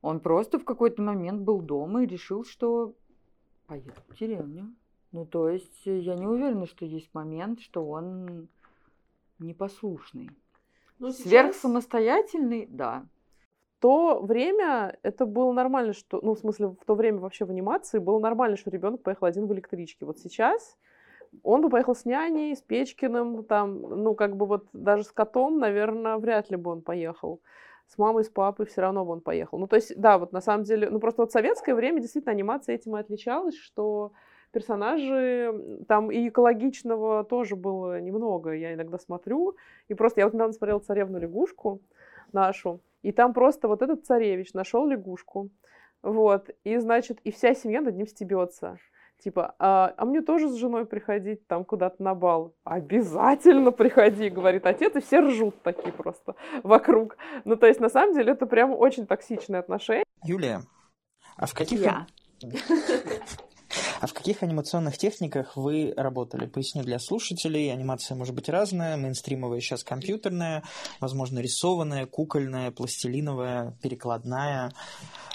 [0.02, 2.94] Он просто в какой-то момент был дома и решил, что
[3.68, 4.74] поеду в деревню.
[5.12, 8.48] Ну, то есть я не уверена, что есть момент, что он
[9.38, 10.30] непослушный.
[10.98, 11.26] Ну, сейчас...
[11.26, 13.04] Сверхсамостоятельный, да
[13.86, 17.98] то время это было нормально, что, ну, в смысле, в то время вообще в анимации
[17.98, 20.06] было нормально, что ребенок поехал один в электричке.
[20.06, 20.76] Вот сейчас
[21.42, 25.58] он бы поехал с няней, с Печкиным, там, ну, как бы вот даже с котом,
[25.58, 27.40] наверное, вряд ли бы он поехал.
[27.86, 29.58] С мамой, с папой все равно бы он поехал.
[29.58, 32.74] Ну, то есть, да, вот на самом деле, ну, просто вот советское время действительно анимация
[32.74, 34.12] этим и отличалась, что
[34.56, 38.52] персонажи, там и экологичного тоже было немного.
[38.52, 39.54] Я иногда смотрю,
[39.88, 41.82] и просто я вот недавно смотрела «Царевну лягушку»
[42.32, 45.50] нашу, и там просто вот этот царевич нашел лягушку.
[46.02, 46.48] Вот.
[46.64, 48.78] И, значит, и вся семья над ним стебется.
[49.22, 52.54] Типа, а, а мне тоже с женой приходить там куда-то на бал?
[52.64, 57.18] Обязательно приходи, говорит отец, и все ржут такие просто вокруг.
[57.44, 60.04] Ну, то есть, на самом деле, это прям очень токсичные отношения.
[60.24, 60.62] Юлия,
[61.36, 61.78] а в каких...
[61.78, 62.06] Я.
[64.00, 66.46] А в каких анимационных техниках вы работали?
[66.46, 67.72] Поясню для слушателей.
[67.72, 68.96] Анимация может быть разная.
[68.96, 70.62] Мейнстримовая сейчас компьютерная,
[71.00, 74.72] возможно, рисованная, кукольная, пластилиновая, перекладная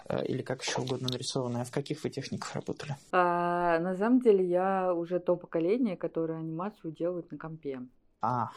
[0.08, 1.66] э, или как еще угодно нарисованная.
[1.66, 2.96] В каких вы техниках работали?
[3.12, 7.82] А, на самом деле я уже то поколение, которое анимацию делает на компе.
[8.22, 8.52] А.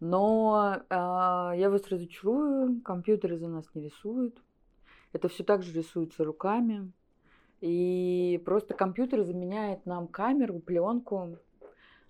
[0.00, 4.42] Но а, я вас разочарую, компьютеры за нас не рисуют.
[5.12, 6.92] Это все так же рисуется руками.
[7.60, 11.36] И просто компьютер заменяет нам камеру, пленку,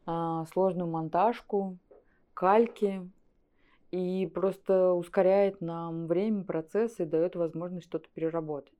[0.06, 1.78] а, сложную монтажку,
[2.34, 3.08] кальки.
[3.90, 8.78] и просто ускоряет нам время, процесс и дает возможность что-то переработать.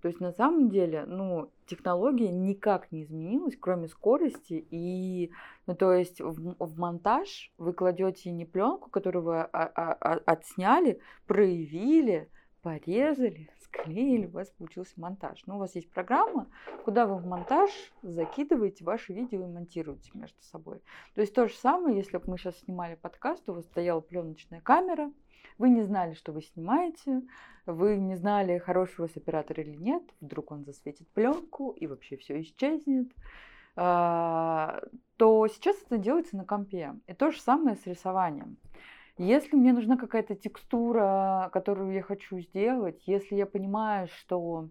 [0.00, 4.66] То есть на самом деле, ну, технология никак не изменилась, кроме скорости.
[4.70, 5.30] И,
[5.66, 11.00] ну, то есть в, в монтаж вы кладете не пленку, которую вы а, а, отсняли,
[11.26, 12.28] проявили,
[12.66, 15.40] порезали, склеили, у вас получился монтаж.
[15.46, 16.48] Ну, у вас есть программа,
[16.84, 17.70] куда вы в монтаж
[18.02, 20.80] закидываете ваши видео и монтируете между собой.
[21.14, 24.60] То есть то же самое, если бы мы сейчас снимали подкаст, у вас стояла пленочная
[24.60, 25.12] камера,
[25.58, 27.22] вы не знали, что вы снимаете,
[27.66, 32.16] вы не знали, хороший у вас оператор или нет, вдруг он засветит пленку и вообще
[32.16, 33.12] все исчезнет,
[33.76, 34.80] а,
[35.18, 36.96] то сейчас это делается на компе.
[37.06, 38.56] И то же самое с рисованием.
[39.18, 44.68] Если мне нужна какая-то текстура, которую я хочу сделать, если я понимаю, что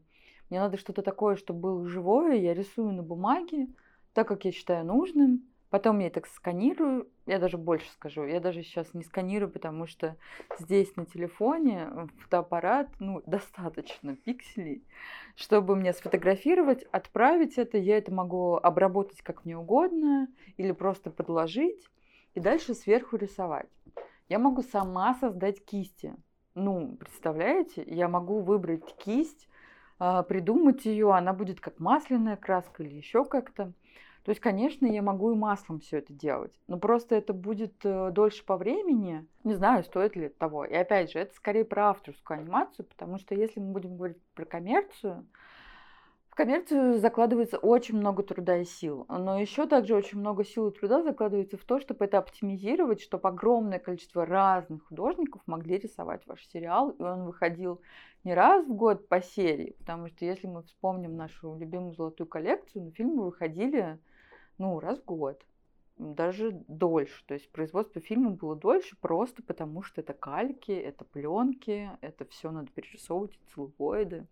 [0.50, 3.68] мне надо что-то такое, чтобы было живое, я рисую на бумаге,
[4.14, 5.44] так как я считаю нужным,
[5.76, 10.16] Потом я так сканирую, я даже больше скажу, я даже сейчас не сканирую, потому что
[10.58, 14.86] здесь на телефоне фотоаппарат, ну, достаточно пикселей,
[15.36, 21.84] чтобы мне сфотографировать, отправить это, я это могу обработать как мне угодно или просто подложить
[22.36, 23.68] и дальше сверху рисовать.
[24.28, 26.16] Я могу сама создать кисти.
[26.56, 29.48] Ну, представляете, я могу выбрать кисть,
[30.00, 33.74] а, придумать ее, она будет как масляная краска или еще как-то.
[34.24, 38.10] То есть, конечно, я могу и маслом все это делать, но просто это будет э,
[38.10, 39.28] дольше по времени.
[39.44, 40.66] Не знаю, стоит ли того.
[40.66, 44.46] И опять же, это скорее про авторскую анимацию, потому что если мы будем говорить про
[44.46, 45.28] коммерцию,
[46.36, 49.06] в коммерцию закладывается очень много труда и сил.
[49.08, 53.30] Но еще также очень много сил и труда закладывается в то, чтобы это оптимизировать, чтобы
[53.30, 57.80] огромное количество разных художников могли рисовать ваш сериал, и он выходил
[58.26, 62.84] не раз в год по серии, потому что если мы вспомним нашу любимую золотую коллекцию,
[62.84, 63.98] ну, фильмы выходили
[64.58, 65.42] ну, раз в год,
[65.98, 67.24] даже дольше.
[67.28, 72.52] То есть производство фильма было дольше просто потому, что это кальки, это пленки, это все
[72.52, 74.28] надо перерисовывать, целлулоиды.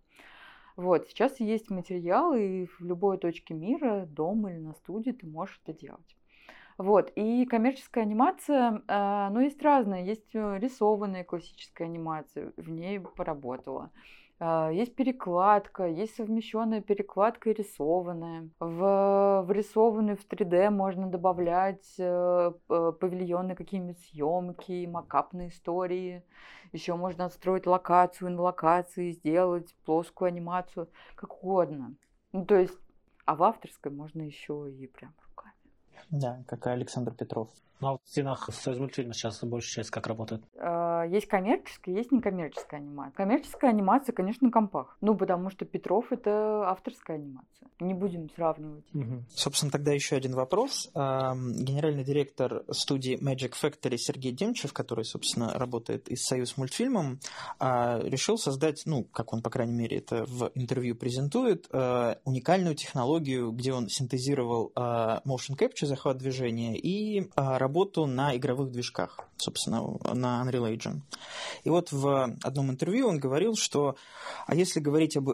[0.76, 5.60] Вот, сейчас есть материал, и в любой точке мира, дома или на студии ты можешь
[5.64, 6.16] это делать.
[6.78, 10.02] Вот, и коммерческая анимация, э, ну, есть разная.
[10.02, 13.92] Есть э, рисованная классическая анимация, в ней поработала.
[14.46, 18.50] А, есть перекладка, есть совмещенная перекладка и рисованная.
[18.60, 26.22] В, в рисованную в 3D можно добавлять э, павильоны, какие-нибудь съемки, макапные истории.
[26.72, 31.94] Еще можно отстроить локацию на локации, сделать плоскую анимацию, как угодно.
[32.32, 32.78] Ну, то есть,
[33.24, 35.54] а в авторской можно еще и прям руками.
[36.10, 37.48] Да, как и Александр Петров.
[37.80, 40.42] Ну а вот в стенах Союзмультфильма сейчас большая часть как работает?
[40.56, 43.16] А, есть коммерческая, есть некоммерческая анимация.
[43.16, 44.96] Коммерческая анимация, конечно, на компах.
[45.00, 47.68] Ну, потому что Петров— это авторская анимация.
[47.80, 48.84] Не будем сравнивать.
[48.94, 49.24] Угу.
[49.30, 50.90] Собственно, тогда еще один вопрос.
[50.94, 57.18] Генеральный директор студии Magic Factory Сергей Демчев, который, собственно, работает из Союз мультфильмом,
[57.58, 62.76] а, решил создать, ну, как он, по крайней мере, это в интервью презентует, а, уникальную
[62.76, 67.28] технологию, где он синтезировал motion capture, захват движения, и
[67.64, 69.80] работу на игровых движках, собственно,
[70.12, 71.00] на Unreal Engine.
[71.64, 73.96] И вот в одном интервью он говорил, что
[74.46, 75.30] а если говорить об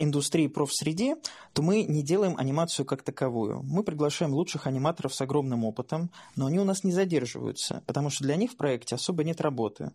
[0.00, 1.16] индустрии профсреде,
[1.54, 3.62] то мы не делаем анимацию как таковую.
[3.62, 8.24] Мы приглашаем лучших аниматоров с огромным опытом, но они у нас не задерживаются, потому что
[8.24, 9.92] для них в проекте особо нет работы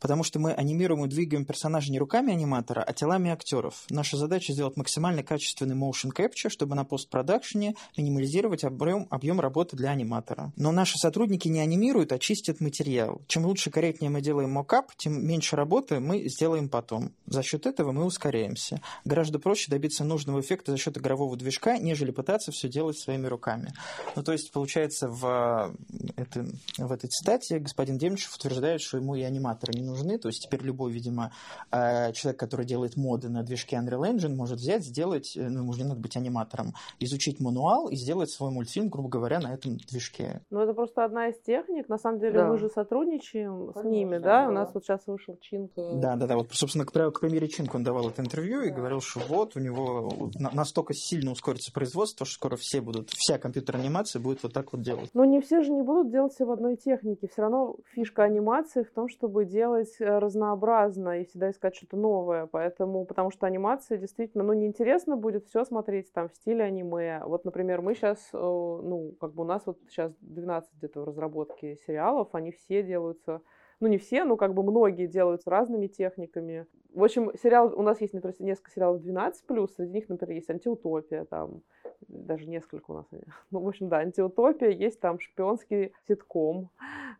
[0.00, 3.84] потому что мы анимируем и двигаем персонажа не руками аниматора, а телами актеров.
[3.90, 9.90] Наша задача сделать максимально качественный motion capture, чтобы на постпродакшене минимализировать объем, объем работы для
[9.90, 10.52] аниматора.
[10.56, 13.22] Но наши сотрудники не анимируют, а чистят материал.
[13.26, 17.12] Чем лучше, корректнее мы делаем мокап, тем меньше работы мы сделаем потом.
[17.26, 18.80] За счет этого мы ускоряемся.
[19.04, 23.72] Гораздо проще добиться нужного эффекта за счет игрового движка, нежели пытаться все делать своими руками.
[24.16, 25.74] Ну, то есть, получается, в,
[26.16, 26.46] это,
[26.78, 30.18] в этой цитате господин Демчев утверждает, что ему и аниматоры не нужны.
[30.18, 31.32] То есть теперь любой, видимо,
[31.70, 35.74] э, человек, который делает моды на движке Unreal Engine, может взять, сделать, э, ну, ему
[35.74, 40.42] не надо быть аниматором, изучить мануал и сделать свой мультфильм, грубо говоря, на этом движке.
[40.50, 41.88] Ну, это просто одна из техник.
[41.88, 42.48] На самом деле, да.
[42.48, 44.44] мы же сотрудничаем Конечно, с ними, да?
[44.44, 44.48] да?
[44.48, 45.82] У нас вот сейчас вышел Чинка.
[45.94, 46.36] Да, да, да.
[46.36, 49.60] Вот, собственно, к, к примере Чинка он давал это интервью и говорил, что вот у
[49.60, 54.72] него настолько сильно ускорится производство, что скоро все будут, вся компьютерная анимация будет вот так
[54.72, 55.10] вот делать.
[55.14, 57.28] Но не все же не будут делать все в одной технике.
[57.28, 61.96] Все равно фишка анимации в том, чтобы делать делать э, разнообразно и всегда искать что-то
[61.96, 62.46] новое.
[62.46, 67.22] Поэтому, потому что анимация действительно, ну, неинтересно будет все смотреть там в стиле аниме.
[67.24, 71.76] Вот, например, мы сейчас, ну, как бы у нас вот сейчас 12 где-то в разработке
[71.86, 73.40] сериалов, они все делаются
[73.80, 76.66] ну не все, но как бы многие делаются разными техниками.
[76.94, 81.24] В общем, сериал, у нас есть, например, несколько сериалов 12+, среди них, например, есть антиутопия,
[81.24, 81.62] там,
[82.08, 83.06] даже несколько у нас.
[83.50, 86.70] Ну, в общем, да, антиутопия, есть там шпионский ситком.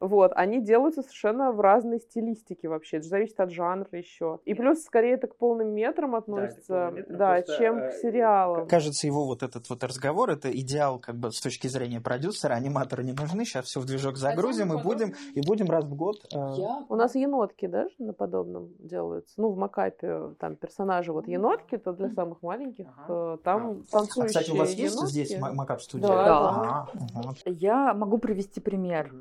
[0.01, 2.99] Вот, они делаются совершенно в разной стилистике вообще.
[2.99, 4.41] Это зависит от жанра еще.
[4.45, 8.69] И плюс, скорее, это к полным метрам относится, да, метрам, да чем к э, сериалам.
[8.69, 13.05] Кажется, его вот этот вот разговор, это идеал как бы с точки зрения продюсера, аниматоры
[13.05, 16.17] не нужны, сейчас все в движок загрузим и будем, и будем раз в год.
[16.33, 16.55] Э...
[16.57, 16.85] Я...
[16.89, 19.35] У нас енотки даже на подобном делаются.
[19.41, 22.87] Ну, в Макапе там персонажи вот енотки, это для самых маленьких.
[23.07, 23.35] Ага.
[23.35, 25.11] Э, там танцующие а, кстати, у вас есть енотки.
[25.11, 26.09] здесь Макап студия?
[26.09, 26.25] Да.
[26.25, 26.89] да.
[27.15, 27.35] Ага.
[27.45, 29.13] Я могу привести пример.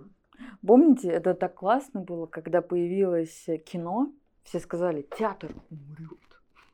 [0.66, 4.12] Помните, это так классно было, когда появилось кино,
[4.44, 6.20] все сказали, театр умрет.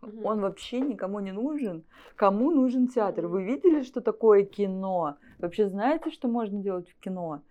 [0.02, 0.28] Угу.
[0.28, 1.84] Он вообще никому не нужен.
[2.16, 3.28] Кому нужен театр?
[3.28, 5.18] Вы видели, что такое кино?
[5.40, 7.42] Вообще знаете, что можно делать в кино?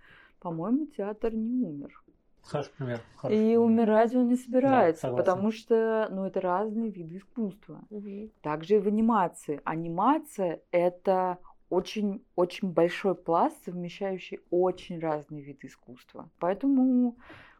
[0.40, 2.02] По-моему, театр не умер.
[2.42, 3.00] Хороший пример.
[3.16, 3.52] Хороший.
[3.52, 7.80] И умирать он не собирается, да, потому что ну, это разные виды искусства.
[7.90, 8.30] Угу.
[8.40, 9.60] Также и в анимации.
[9.64, 11.38] Анимация это
[11.70, 16.28] очень-очень большой пласт, совмещающий очень разные виды искусства.
[16.38, 17.16] Поэтому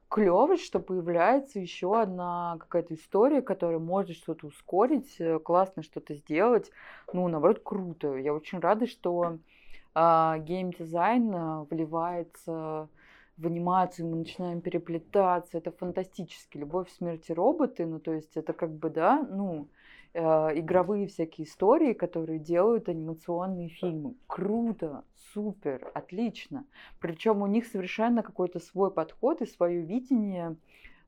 [0.09, 6.71] клево, что появляется еще одна какая-то история, которая может что-то ускорить, э, классно что-то сделать.
[7.13, 8.17] Ну, наоборот, круто.
[8.17, 9.39] Я очень рада, что
[9.95, 12.89] э, геймдизайн а, вливается
[13.37, 15.59] в анимацию, мы начинаем переплетаться.
[15.59, 16.59] Это фантастически.
[16.59, 17.87] Любовь, смерти роботы.
[17.87, 19.69] Ну, то есть это как бы, да, ну,
[20.15, 20.21] э,
[20.59, 24.15] игровые всякие истории, которые делают анимационные фильмы.
[24.27, 26.65] Круто, супер, отлично.
[27.01, 30.57] Причем у них совершенно какой-то свой подход и свое видение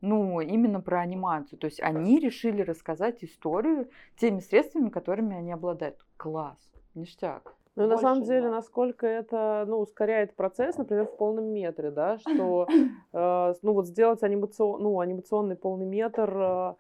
[0.01, 1.59] ну, именно про анимацию.
[1.59, 5.98] То есть они решили рассказать историю теми средствами, которыми они обладают.
[6.16, 6.59] Класс,
[6.94, 7.55] ништяк.
[7.76, 8.51] Ну, на самом деле, да.
[8.51, 14.22] насколько это, ну, ускоряет процесс, например, в полном метре, да, что, э, ну, вот сделать
[14.22, 16.74] анимацион, ну, анимационный полный метр э,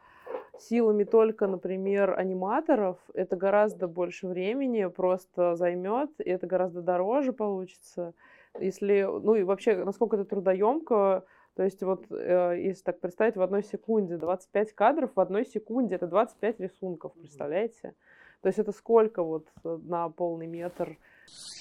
[0.62, 8.14] силами только, например, аниматоров, это гораздо больше времени просто займет, и это гораздо дороже получится.
[8.58, 13.42] Если, ну и вообще, насколько это трудоемко, то есть вот, э, если так представить, в
[13.42, 17.94] одной секунде 25 кадров в одной секунде, это 25 рисунков, представляете?
[18.42, 20.96] То есть это сколько вот на полный метр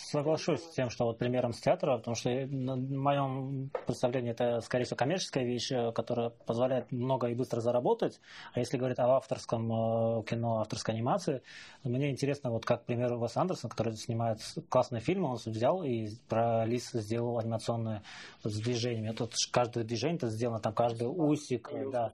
[0.10, 4.86] соглашусь с тем, что вот примером с театра, потому что в моем представлении это, скорее
[4.86, 8.20] всего, коммерческая вещь, э, которая позволяет много и быстро заработать.
[8.54, 11.42] А если говорить о авторском э, кино, авторской анимации,
[11.84, 14.40] мне интересно, вот как, к примеру, Вес Андерсон, который снимает
[14.70, 18.04] классные фильмы, он взял и про лис сделал анимационное
[18.44, 19.12] с движениями.
[19.12, 22.12] Тут каждое движение это сделано, там каждый усик, да,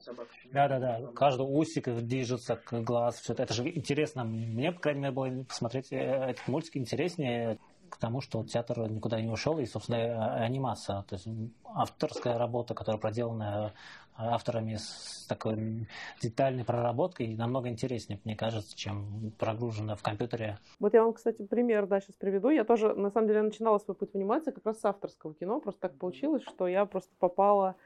[0.52, 4.24] да, да, да, каждый усик движется, глаз, все это, это же интересно.
[4.24, 7.45] Мне, по крайней мере, было посмотреть э, этот мультик интереснее,
[7.88, 11.28] к тому, что театр никуда не ушел, и, собственно, анимация, то есть
[11.64, 13.72] авторская работа, которая проделана
[14.18, 15.88] авторами с такой
[16.22, 20.58] детальной проработкой, намного интереснее, мне кажется, чем прогружена в компьютере.
[20.80, 22.48] Вот я вам, кстати, пример да, сейчас приведу.
[22.48, 25.60] Я тоже, на самом деле, начинала свой путь в анимации как раз с авторского кино.
[25.60, 27.76] Просто так получилось, что я просто попала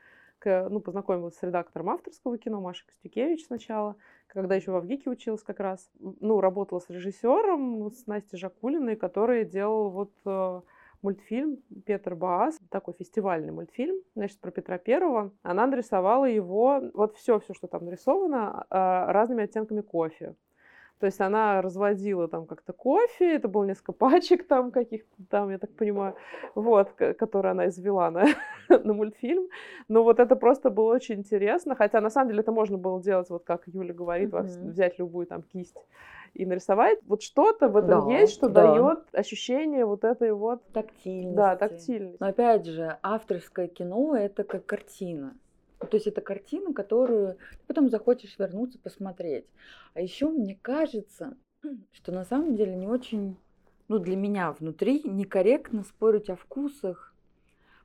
[0.44, 5.60] ну, познакомилась с редактором авторского кино Машей Костюкевич сначала, когда еще в ВГИКе училась как
[5.60, 5.90] раз.
[5.98, 10.60] Ну, работала с режиссером, с Настей Жакулиной, который делал вот э,
[11.02, 15.32] мультфильм Петр Баас, такой фестивальный мультфильм, значит, про Петра Первого.
[15.42, 18.74] Она нарисовала его, вот все, все, что там нарисовано, э,
[19.12, 20.34] разными оттенками кофе.
[21.00, 25.58] То есть она разводила там как-то кофе, это было несколько пачек там каких-то там, я
[25.58, 26.14] так понимаю,
[26.54, 28.26] вот, которые она извела на,
[28.68, 29.48] на мультфильм.
[29.88, 33.30] Но вот это просто было очень интересно, хотя на самом деле это можно было делать,
[33.30, 34.68] вот как Юля говорит, mm-hmm.
[34.68, 35.76] взять любую там кисть
[36.34, 36.98] и нарисовать.
[37.06, 38.74] Вот что-то в этом да, есть, что да.
[38.74, 40.62] дает ощущение вот этой вот...
[40.72, 41.34] Тактильности.
[41.34, 42.18] Да, тактильности.
[42.20, 45.34] Но опять же, авторское кино— это как картина.
[45.86, 49.46] То есть это картина, которую ты потом захочешь вернуться, посмотреть.
[49.94, 51.36] А еще мне кажется,
[51.92, 53.36] что на самом деле не очень,
[53.88, 57.09] ну для меня внутри некорректно спорить о вкусах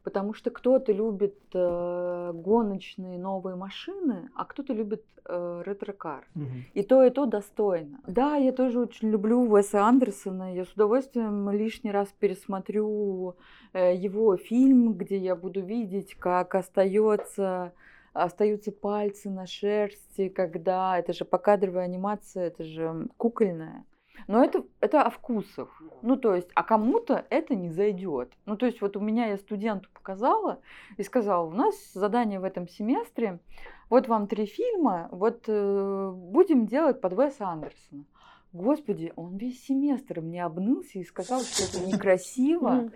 [0.06, 6.28] потому что кто-то любит э, гоночные новые машины, а кто-то любит э, ретро-кар.
[6.36, 6.46] Угу.
[6.76, 8.00] И то, и то достойно.
[8.08, 10.54] Да, я тоже очень люблю Уэса Андерсона.
[10.54, 13.36] Я с удовольствием лишний раз пересмотрю
[13.74, 17.74] э, его фильм, где я буду видеть, как остается
[18.14, 23.84] остаются пальцы на шерсти, когда это же покадровая анимация, это же кукольная.
[24.28, 25.82] Но это, это о вкусах.
[26.02, 28.34] Ну, то есть, а кому-то это не зайдет.
[28.46, 30.60] Ну, то есть, вот у меня я студенту показала
[30.98, 33.40] и сказала, у нас задание в этом семестре,
[33.90, 38.06] вот вам три фильма, вот э, будем делать под Веса Андерсона.
[38.52, 42.90] Господи, он весь семестр мне обнылся и сказал, что это некрасиво,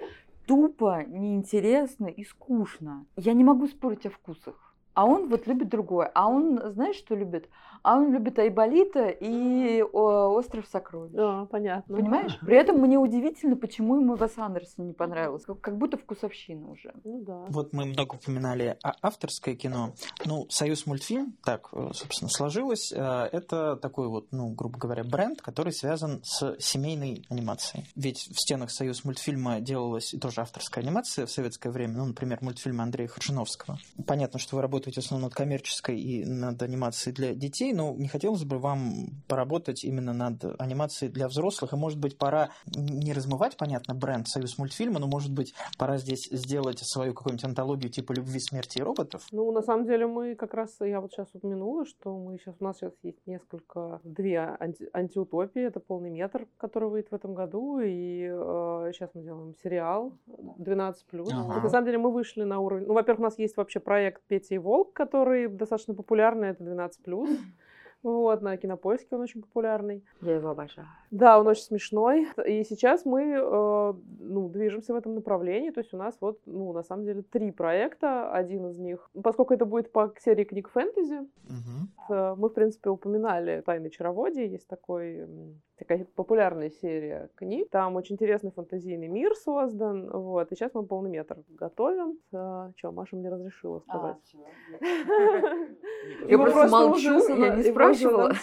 [0.48, 3.06] тупо, неинтересно и скучно.
[3.18, 4.74] Я не могу спорить о вкусах.
[4.94, 6.12] А он вот любит другое.
[6.14, 7.50] А он, знаешь, что любит?
[7.84, 11.12] А он любит Айболита и Остров сокровищ.
[11.14, 11.96] Да, понятно.
[11.96, 12.38] Понимаешь?
[12.46, 15.46] При этом мне удивительно, почему ему Вес Андерсон не понравилось.
[15.46, 16.94] Как, как будто вкусовщина уже.
[17.04, 17.46] Ну да.
[17.50, 19.94] Вот мы много упоминали о авторское кино.
[20.26, 22.92] Ну, Союз мультфильм, так, э, собственно, сложилось.
[22.92, 27.86] Э, это такой вот, ну, грубо говоря, бренд, который связан с семейной анимацией.
[27.96, 31.98] Ведь в стенах Союз мультфильма делалась тоже авторская анимация в советское время.
[31.98, 33.80] Ну, например, мультфильм Андрея Харчиновского.
[34.06, 38.08] Понятно, что вы работаете в основном над коммерческой и над анимацией для детей, но не
[38.08, 41.74] хотелось бы вам поработать именно над анимацией для взрослых.
[41.74, 46.28] И, может быть, пора не размывать, понятно, бренд Союз мультфильма, но, может быть, пора здесь
[46.32, 49.28] сделать свою какую-нибудь антологию типа «Любви, смерти и роботов».
[49.32, 52.64] Ну, на самом деле, мы как раз, я вот сейчас упомянула, что мы сейчас, у
[52.64, 55.62] нас сейчас есть несколько, две анти, антиутопии.
[55.62, 60.94] Это «Полный метр», который выйдет в этом году, и э, сейчас мы делаем сериал 12+.
[61.32, 61.62] Ага.
[61.62, 62.86] на самом деле мы вышли на уровень...
[62.86, 67.38] Ну, во-первых, у нас есть вообще проект «Петя и Волк», который достаточно популярный, это 12+.
[68.02, 70.04] Вот, на кинопоиске он очень популярный.
[70.22, 70.88] Я его обожаю.
[71.12, 72.28] Да, он очень смешной.
[72.46, 75.72] И сейчас мы э, ну, движемся в этом направлении.
[75.72, 78.32] То есть у нас вот, ну, на самом деле, три проекта.
[78.32, 82.14] Один из них, поскольку это будет по серии книг фэнтези, угу.
[82.14, 84.46] э, мы, в принципе, упоминали «Тайны чароводия».
[84.46, 85.28] Есть такой
[85.80, 87.70] такая популярная серия книг.
[87.72, 90.10] Там очень интересный фантазийный мир создан.
[90.12, 90.52] Вот.
[90.52, 92.20] И сейчас мы полный метр готовим.
[92.34, 94.36] А, что, Маша мне разрешила а, сказать.
[96.28, 97.64] Я просто молчу, я не
[97.94, 98.34] спрашивала.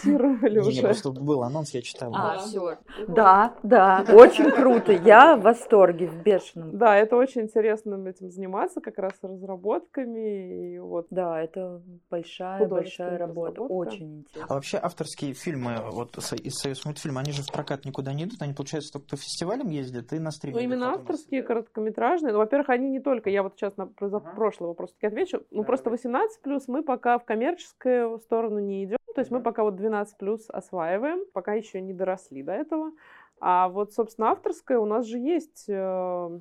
[0.71, 2.13] Не, просто был анонс, я читал.
[2.15, 2.79] А, все.
[3.09, 4.93] Да, да, очень круто.
[4.93, 6.77] Я в восторге, в бешеном.
[6.77, 10.75] Да, это очень интересно этим заниматься, как раз разработками.
[10.75, 11.07] И вот.
[11.11, 13.63] Да, это большая, большая работа.
[13.63, 14.47] Очень интересно.
[14.49, 18.43] А вообще авторские фильмы вот из Союз мультфильма, они же в прокат никуда не идут,
[18.43, 20.57] они, получается, только по фестивалям ездят и на стриме.
[20.57, 22.33] Ну, именно авторские, короткометражные.
[22.33, 25.91] Ну, во-первых, они не только, я вот сейчас на прошлый вопрос таки отвечу, ну, просто
[25.91, 30.19] 18 плюс мы пока в коммерческую сторону не идем, то есть мы пока вот 12
[30.19, 32.93] плюс осваиваем, пока еще не доросли до этого.
[33.41, 36.39] А вот, собственно, авторская у нас же есть э,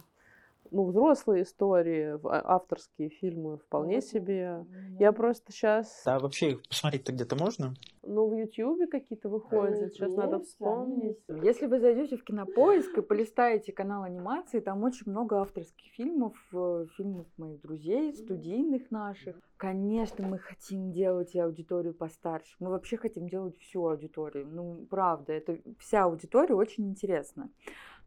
[0.71, 4.65] ну, взрослые истории, а, авторские фильмы вполне себе.
[4.99, 6.03] Я просто сейчас...
[6.05, 7.73] А вообще их посмотреть-то где-то можно?
[8.03, 11.17] Ну, в Ютьюбе какие-то выходят, сейчас надо вспомнить.
[11.27, 16.85] Если вы зайдете в Кинопоиск и полистаете канал анимации, там очень много авторских фильмов, э,
[16.97, 19.35] фильмов моих друзей, студийных наших.
[19.57, 22.55] Конечно, мы хотим делать и аудиторию постарше.
[22.59, 24.47] Мы вообще хотим делать всю аудиторию.
[24.47, 27.49] Ну, правда, это вся аудитория очень интересна.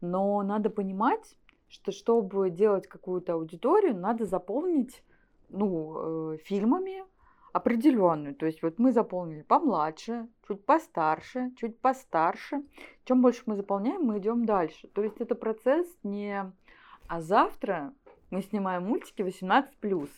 [0.01, 1.35] Но надо понимать,
[1.69, 5.03] что чтобы делать какую-то аудиторию, надо заполнить
[5.49, 7.03] ну, э, фильмами
[7.53, 8.35] определенную.
[8.35, 12.63] То есть вот мы заполнили помладше, чуть постарше, чуть постарше.
[13.05, 14.87] Чем больше мы заполняем, мы идем дальше.
[14.87, 16.51] То есть это процесс не
[17.07, 17.93] «а завтра
[18.29, 20.09] мы снимаем мультики 18+,»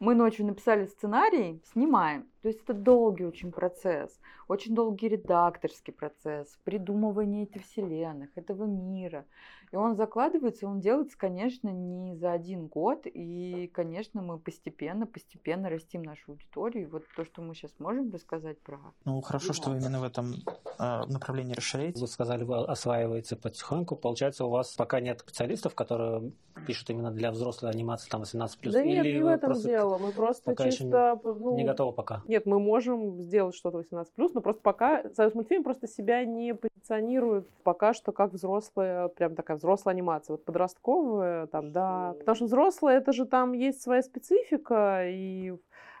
[0.00, 2.26] Мы ночью написали сценарий, снимаем.
[2.42, 4.18] То есть это долгий очень процесс,
[4.48, 9.24] очень долгий редакторский процесс, придумывание этих вселенных, этого мира.
[9.72, 13.06] И он закладывается, он делается, конечно, не за один год.
[13.06, 16.82] И, конечно, мы постепенно, постепенно растим нашу аудиторию.
[16.82, 18.78] И вот то, что мы сейчас можем рассказать про...
[19.06, 20.34] Ну, хорошо, что вы именно в этом
[20.78, 22.00] э, направлении расширяете.
[22.00, 23.96] Вы сказали, вы осваиваете потихоньку.
[23.96, 26.32] Получается, у вас пока нет специалистов, которые
[26.66, 28.48] пишут именно для взрослой анимации там 18+.
[28.64, 29.96] Да нет, Или не в этом дело.
[29.96, 31.18] Мы просто пока чисто...
[31.24, 32.22] Еще не, ну, не готовы пока.
[32.32, 37.46] Нет, мы можем сделать что-то 18+, но просто пока Союз мультфильм просто себя не позиционирует
[37.62, 40.32] пока что как взрослая, прям такая взрослая анимация.
[40.32, 42.14] Вот подростковая, там, да.
[42.20, 45.52] Потому что взрослая, это же там есть своя специфика, и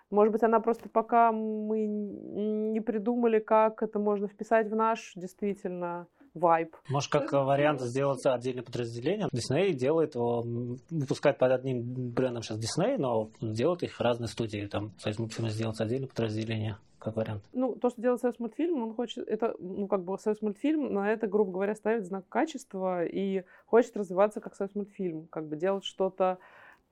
[0.08, 6.06] может быть, она просто пока мы не придумали, как это можно вписать в наш действительно
[6.34, 6.76] вайб.
[6.88, 9.28] Может, как вариант сделать отдельное подразделение.
[9.32, 14.66] Дисней делает, выпускает под одним брендом сейчас Дисней, но делают их разные студии.
[14.66, 17.42] Там Союз мультфильма сделать отдельное подразделение как вариант.
[17.52, 21.10] Ну, то, что делает Союз мультфильм, он хочет, это, ну, как бы Союз мультфильм на
[21.12, 25.84] это, грубо говоря, ставит знак качества и хочет развиваться как Союз мультфильм, как бы делать
[25.84, 26.38] что-то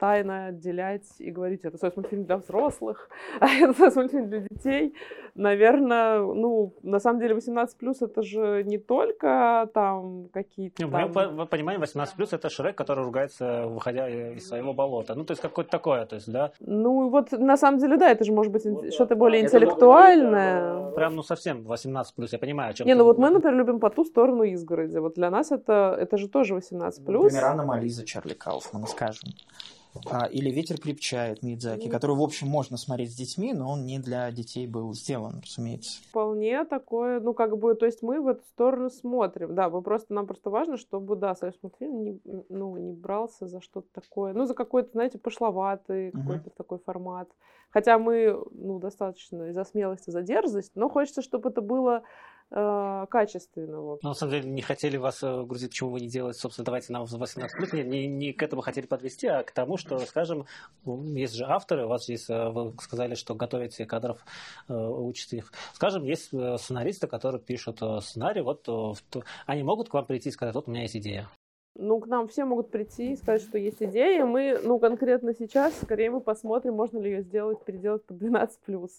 [0.01, 4.95] тайно отделять и говорить, это союз мультфильм для взрослых, а это союз мультфильм для детей.
[5.35, 10.89] Наверное, ну, на самом деле 18 плюс это же не только там какие-то.
[10.89, 11.37] Там...
[11.37, 15.15] Мы понимаем, 18 плюс это Шрек, который ругается, выходя из своего болота.
[15.15, 16.51] Ну, то есть какое-то такое, то есть, да.
[16.61, 20.81] Ну, вот на самом деле, да, это же может быть вот, что-то более интеллектуальное.
[20.87, 23.59] Быть, прям, ну, совсем 18 плюс, я понимаю, о чем Не, ну вот мы, например,
[23.59, 24.99] любим по ту сторону изгороди.
[24.99, 27.33] Вот для нас это, это же тоже 18 плюс.
[27.33, 29.31] Например, Мализа Чарли Кауфман, скажем.
[30.07, 33.84] А, или «Ветер крепчает» Мидзаки, ну, который, в общем, можно смотреть с детьми, но он
[33.84, 36.01] не для детей был сделан, разумеется.
[36.09, 39.55] Вполне такое, ну, как бы, то есть мы в эту сторону смотрим.
[39.55, 43.61] Да, мы просто, нам просто важно, чтобы, да, союз мультфильм не, ну, не брался за
[43.61, 46.18] что-то такое, ну, за какой-то, знаете, пошловатый угу.
[46.20, 47.28] какой-то такой формат.
[47.70, 52.03] Хотя мы, ну, достаточно из-за смелости, за дерзость, но хочется, чтобы это было
[52.51, 53.99] э, качественного.
[54.03, 56.93] Но, на самом деле, не хотели вас э, грузить, почему вы не делаете, собственно, давайте
[56.93, 57.72] нам 18 плюс.
[57.72, 60.47] Не, не, не к этому хотели подвести, а к тому, что, скажем,
[60.85, 64.24] есть же авторы, у вас есть, э, вы сказали, что готовите кадров,
[64.68, 65.53] э, учите их.
[65.74, 68.68] Скажем, есть сценаристы, которые пишут сценарий, вот
[69.47, 71.28] они могут к вам прийти и сказать, вот у меня есть идея.
[71.76, 74.26] Ну, к нам все могут прийти и сказать, что есть идея.
[74.26, 78.91] Мы, ну, конкретно сейчас, скорее мы посмотрим, можно ли ее сделать, переделать под 12+.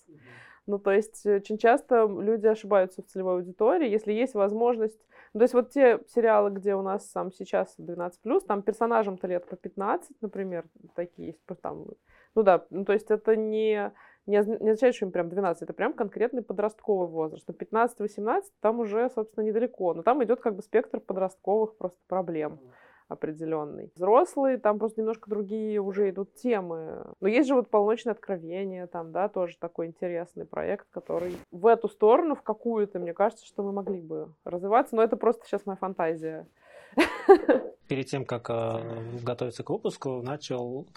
[0.68, 5.00] Ну, то есть э, очень часто люди ошибаются в целевой аудитории, если есть возможность...
[5.34, 8.12] Ну, то есть вот те сериалы, где у нас там сейчас 12+,
[8.48, 11.88] там персонажам-то лет по 15, например, такие есть, там,
[12.36, 13.92] ну да, ну, то есть это не,
[14.26, 17.48] не, означает, что им прям 12, это прям конкретный подростковый возраст.
[17.48, 22.60] Но 15-18 там уже, собственно, недалеко, но там идет как бы спектр подростковых просто проблем
[23.12, 23.92] определенный.
[23.96, 27.06] Взрослые, там просто немножко другие уже идут темы.
[27.20, 31.88] Но есть же вот «Полночное откровение», там, да, тоже такой интересный проект, который в эту
[31.90, 35.78] сторону, в какую-то, мне кажется, что мы могли бы развиваться, но это просто сейчас моя
[35.78, 36.48] фантазия.
[37.88, 40.88] Перед тем, как э, готовиться к выпуску, начал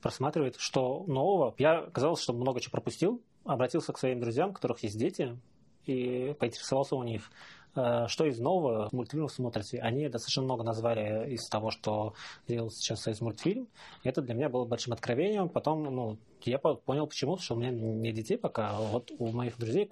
[0.00, 1.54] просматривать, что нового.
[1.58, 3.22] Я казалось, что много чего пропустил.
[3.44, 5.38] Обратился к своим друзьям, у которых есть дети,
[5.84, 7.30] и поинтересовался у них,
[7.74, 9.78] что из нового мультфильмов смотрите?
[9.78, 12.14] Они достаточно много назвали из того, что
[12.46, 13.68] делал сейчас из мультфильм.
[14.04, 15.48] Это для меня было большим откровением.
[15.48, 18.78] Потом, ну, я понял почему, что у меня не детей пока.
[18.78, 19.88] Вот у моих друзей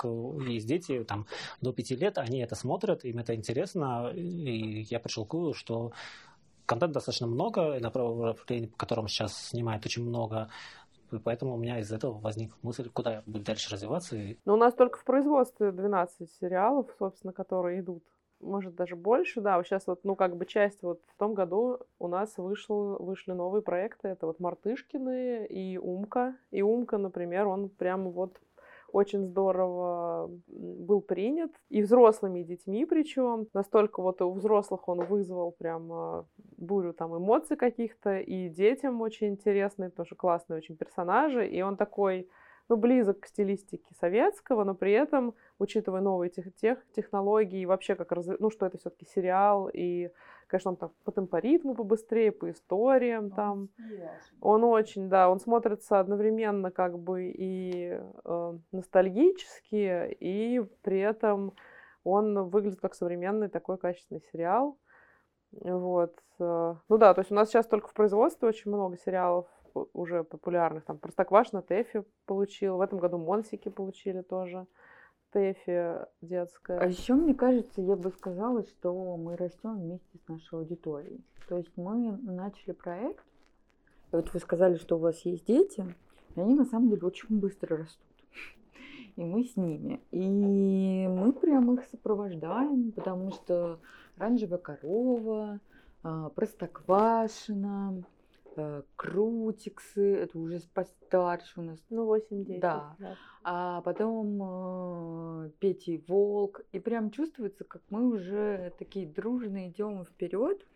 [0.48, 1.26] есть дети там
[1.60, 5.92] до пяти лет, они это смотрят, им это интересно, и я пришел к выводу, что
[6.66, 10.48] контента достаточно много, направлений, по которым сейчас снимают очень много,
[11.12, 14.16] и поэтому у меня из этого возник мысль, куда будет дальше развиваться.
[14.44, 18.02] Ну, у нас только в производстве 12 сериалов, собственно, которые идут.
[18.40, 19.62] Может, даже больше, да.
[19.62, 23.62] Сейчас вот, ну, как бы часть вот в том году у нас вышел, вышли новые
[23.62, 24.08] проекты.
[24.08, 26.36] Это вот «Мартышкины» и «Умка».
[26.50, 28.38] И «Умка», например, он прямо вот
[28.96, 31.52] очень здорово был принят.
[31.68, 33.46] И взрослыми, и детьми причем.
[33.52, 36.24] Настолько вот у взрослых он вызвал прям а,
[36.56, 38.18] бурю там эмоций каких-то.
[38.20, 41.46] И детям очень интересные, потому что классные очень персонажи.
[41.46, 42.26] И он такой
[42.68, 47.96] ну, близок к стилистике советского, но при этом, учитывая новые тех, тех технологии, и вообще
[47.96, 50.10] как раз, ну, что это все-таки сериал, и
[50.46, 53.68] Конечно, он там по темпоритму побыстрее, по историям он там.
[54.40, 61.52] Он очень, да, он смотрится одновременно как бы и э, ностальгически, и при этом
[62.04, 64.78] он выглядит как современный такой качественный сериал.
[65.50, 66.16] Вот.
[66.38, 69.46] Э, ну да, то есть у нас сейчас только в производстве очень много сериалов
[69.92, 70.84] уже популярных.
[70.84, 74.66] Там Простоквашино Тэфи получил, в этом году Монсики получили тоже.
[75.36, 76.78] Тэфи детская.
[76.78, 81.22] А еще, мне кажется, я бы сказала, что мы растем вместе с нашей аудиторией.
[81.46, 83.22] То есть мы начали проект,
[84.12, 85.84] и вот вы сказали, что у вас есть дети,
[86.36, 88.00] и они на самом деле очень быстро растут.
[89.16, 90.00] И мы с ними.
[90.10, 93.78] И мы прям их сопровождаем, потому что
[94.16, 95.60] оранжевая корова,
[96.02, 98.04] а, простоквашина,
[98.96, 101.78] крутиксы, это уже постарше у нас.
[101.90, 102.60] Ну, 8-10.
[102.60, 102.96] Да.
[102.98, 103.16] да
[103.48, 106.62] а потом э, Петя и Волк.
[106.72, 110.66] И прям чувствуется, как мы уже такие дружные идем вперед.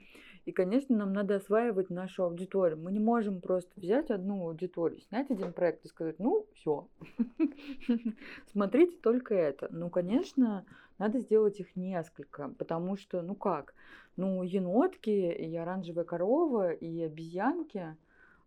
[0.46, 2.78] И, конечно, нам надо осваивать нашу аудиторию.
[2.78, 6.88] Мы не можем просто взять одну аудиторию, снять один проект и сказать, ну, все,
[8.52, 9.66] смотрите только это.
[9.72, 10.64] Ну, конечно,
[11.00, 13.74] надо сделать их несколько, потому что, ну как,
[14.16, 17.96] ну, енотки и оранжевая корова и обезьянки,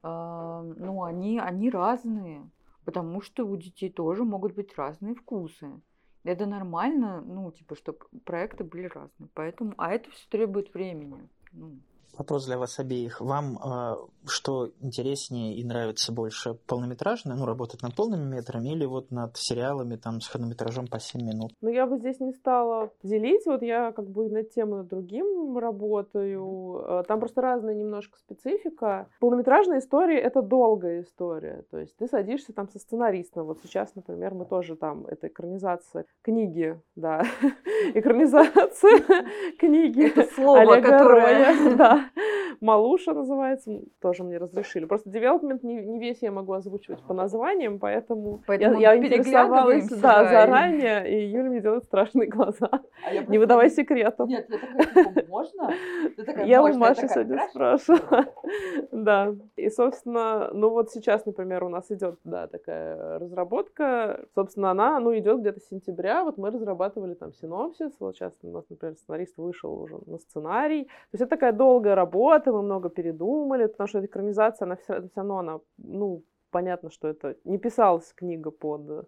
[0.04, 2.50] э, ну, они, они разные
[2.86, 5.82] потому что у детей тоже могут быть разные вкусы.
[6.24, 9.30] Это нормально, ну, типа, чтобы проекты были разные.
[9.34, 11.28] Поэтому, а это все требует времени.
[11.52, 11.80] Ну,
[12.18, 13.22] Вопрос для вас обеих.
[13.22, 13.96] Вам э,
[14.26, 16.56] что интереснее и нравится больше?
[16.68, 21.22] Полнометражное, ну, работать над полными метрами или вот над сериалами там с хронометражом по 7
[21.22, 21.54] минут?
[21.62, 23.46] Ну, я бы здесь не стала делить.
[23.46, 26.84] Вот я как бы над тем и над другим работаю.
[26.86, 29.08] Э, там просто разная немножко специфика.
[29.20, 31.64] Полнометражная история— это долгая история.
[31.72, 33.48] То есть ты садишься там со сценаристом.
[33.48, 37.24] Вот сейчас, например, мы тоже там, это экранизация книги, да,
[37.94, 39.00] экранизация
[39.60, 41.76] книги Это слово, которое...
[41.76, 42.03] Да да.
[42.62, 44.86] Малуша называется, тоже мне разрешили.
[44.86, 49.88] Просто development не, не весь я могу озвучивать по названиям, поэтому, Поэтому я, я интересовалась
[49.90, 52.70] да, заранее, и Юля мне делает страшные глаза.
[53.06, 54.30] А Не просто- выдавай секретов.
[54.30, 55.74] Нет, я такая, типа, можно?
[56.16, 58.26] Такая, Я у «Можно?» Маши такая, сегодня спрашивала.
[58.92, 59.36] Да.
[59.56, 64.26] И, собственно, ну вот сейчас, например, у нас идет, да, такая разработка.
[64.36, 66.24] Собственно, она, ну, идет где-то с сентября.
[66.24, 67.92] Вот мы разрабатывали там синопсис.
[68.00, 70.84] Вот сейчас у нас, например, сценарист вышел уже на сценарий.
[70.84, 75.10] То есть это такая долгая работа, мы много передумали, потому что эта экранизация, она все,
[75.16, 79.08] равно, она, ну, понятно, что это не писалась книга под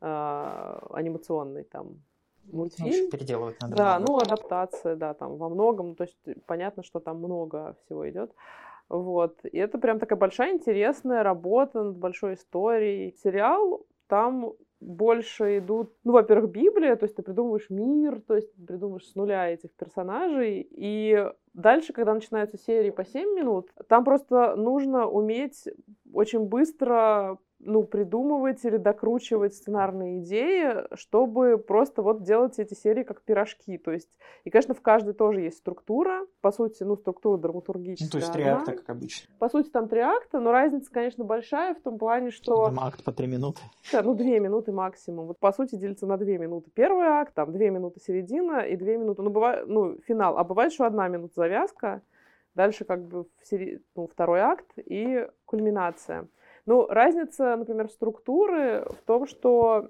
[0.00, 1.86] а, анимационный там
[2.50, 2.88] Ну, мультфильм.
[2.92, 3.76] ещё переделывать надо.
[3.76, 4.12] Да, много.
[4.12, 8.30] ну адаптация, да, там во многом, то есть понятно, что там много всего идет.
[8.88, 9.44] Вот.
[9.44, 13.14] И это прям такая большая интересная работа над большой историей.
[13.22, 18.64] Сериал там больше идут, ну, во-первых, Библия, то есть ты придумываешь мир, то есть ты
[18.64, 24.54] придумываешь с нуля этих персонажей, и дальше, когда начинаются серии по 7 минут, там просто
[24.56, 25.64] нужно уметь
[26.12, 33.20] очень быстро ну, придумывать или докручивать сценарные идеи, чтобы просто вот делать эти серии как
[33.22, 33.76] пирожки.
[33.78, 34.08] То есть,
[34.44, 36.26] и, конечно, в каждой тоже есть структура.
[36.40, 38.10] По сути, ну, структура Ну, драматургическая.
[38.10, 39.28] то есть три акта, как обычно.
[39.38, 42.66] По сути, там три акта, но разница, конечно, большая в том плане, что...
[42.66, 43.60] Там акт по три минуты.
[43.92, 45.26] Да, ну, две минуты максимум.
[45.26, 48.96] Вот, по сути, делится на две минуты первый акт, там, две минуты середина и две
[48.96, 50.38] минуты, ну, бывает, ну, финал.
[50.38, 52.00] А бывает, что одна минута завязка,
[52.54, 56.26] дальше как бы в сери- ну, второй акт и кульминация.
[56.68, 59.88] Ну, разница, например, структуры в том, что,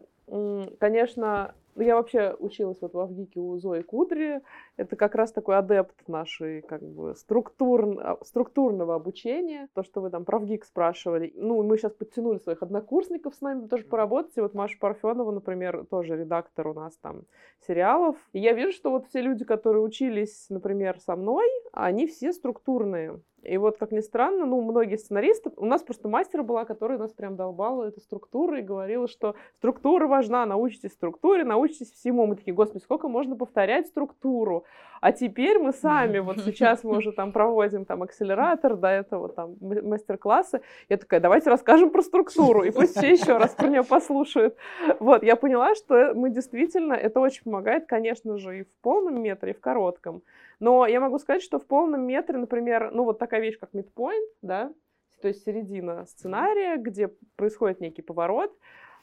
[0.79, 4.43] конечно, ну, я вообще училась вот в Авгике у Зои Кудри.
[4.77, 7.99] Это как раз такой адепт нашей как бы структур...
[8.01, 9.69] а, структурного обучения.
[9.75, 11.33] То, что вы там про ВГИК спрашивали.
[11.35, 14.37] Ну, мы сейчас подтянули своих однокурсников с нами тоже поработать.
[14.37, 17.25] И вот Маша Парфенова, например, тоже редактор у нас там
[17.67, 18.17] сериалов.
[18.33, 23.21] И я вижу, что вот все люди, которые учились, например, со мной, они все структурные.
[23.43, 25.51] И вот, как ни странно, ну, многие сценаристы...
[25.57, 30.07] У нас просто мастер была, которая нас прям долбала эта структура и говорила, что структура
[30.07, 32.27] важна, научитесь структуре, научитесь всему.
[32.27, 34.65] Мы такие, господи, сколько можно повторять структуру?
[35.01, 39.57] А теперь мы сами, вот сейчас мы уже там проводим там акселератор, до этого там
[39.61, 40.61] мастер-классы.
[40.89, 44.57] Я такая, давайте расскажем про структуру, и пусть все еще раз про нее послушают.
[44.99, 49.53] Вот, я поняла, что мы действительно, это очень помогает, конечно же, и в полном метре,
[49.53, 50.23] и в коротком.
[50.61, 54.27] Но я могу сказать, что в полном метре, например, ну вот такая вещь, как midpoint,
[54.43, 54.73] да,
[55.21, 58.57] то есть середина сценария, где происходит некий поворот.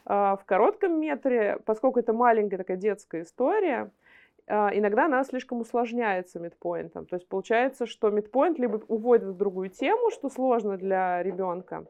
[0.06, 3.92] А, В коротком метре, поскольку это маленькая такая детская история,
[4.48, 7.06] а, иногда она слишком усложняется мидпоинтом.
[7.06, 11.86] То есть получается, что мидпоинт либо уводит в другую тему, что сложно для ребенка.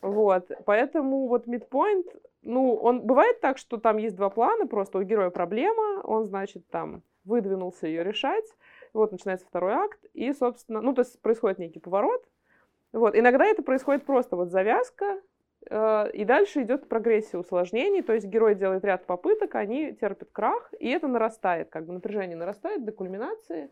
[0.00, 0.50] Вот.
[0.64, 2.06] Поэтому вот мидпоинт,
[2.42, 6.68] ну, он бывает так, что там есть два плана, просто у героя проблема, он, значит,
[6.68, 8.44] там выдвинулся ее решать,
[8.92, 12.24] вот начинается второй акт, и, собственно, ну, то есть происходит некий поворот.
[12.92, 13.16] Вот.
[13.16, 15.20] Иногда это происходит просто вот завязка,
[15.68, 20.72] э, и дальше идет прогрессия усложнений, то есть герой делает ряд попыток, они терпят крах,
[20.78, 23.70] и это нарастает, как бы напряжение нарастает до кульминации,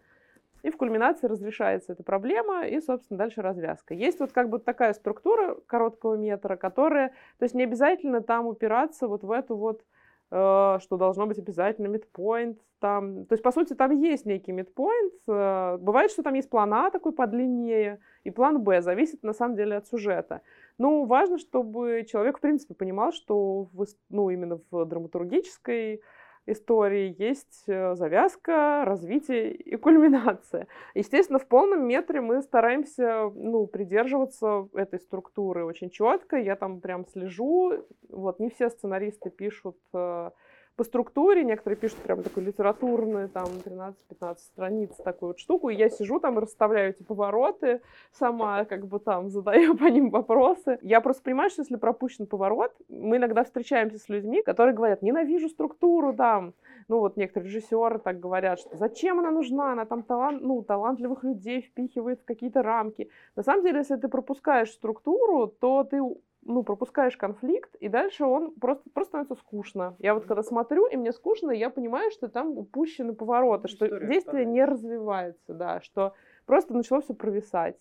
[0.63, 3.95] и в кульминации разрешается эта проблема, и, собственно, дальше развязка.
[3.95, 7.09] Есть вот как бы такая структура короткого метра, которая,
[7.39, 9.83] то есть не обязательно там упираться вот в эту вот
[10.31, 12.57] что должно быть обязательно midpoint.
[12.79, 13.27] Там.
[13.27, 15.13] То есть, по сути, там есть некий midpoint.
[15.27, 18.81] э, Бывает, что там есть план А такой подлиннее, и план Б.
[18.81, 20.41] Зависит, на самом деле, от сюжета.
[20.79, 26.01] Ну, важно, чтобы человек, в принципе, понимал, что в, ну, именно в драматургической
[26.47, 30.67] истории есть э, завязка, развитие и кульминация.
[30.95, 36.37] Естественно, в полном метре мы стараемся ну, придерживаться этой структуры очень четко.
[36.37, 37.85] Я там прям слежу.
[38.09, 40.31] Вот не все сценаристы пишут э,
[40.77, 45.91] по структуре, некоторые пишут прям такой литературный, там 13-15 страниц, такую вот штуку, и я
[45.91, 50.79] сижу там расставляю эти повороты сама, как бы там задаю по ним вопросы.
[50.83, 55.49] Я просто понимаю, что если пропущен поворот, мы иногда встречаемся с людьми, которые говорят, ненавижу
[55.49, 56.55] структуру, там,
[56.89, 61.25] ну вот некоторые режиссеры так говорят, что зачем она нужна, она там талант, ну, талантливых
[61.25, 63.11] людей впихивает в какие-то рамки.
[63.37, 66.01] На самом деле, если ты пропускаешь структуру, то ты
[66.43, 69.97] ну, пропускаешь конфликт, и дальше он просто, просто становится скучно.
[69.99, 74.07] Я вот когда смотрю, и мне скучно, я понимаю, что там упущены повороты, что История
[74.07, 76.15] действие не развивается, да, что
[76.47, 77.77] просто начало все провисать.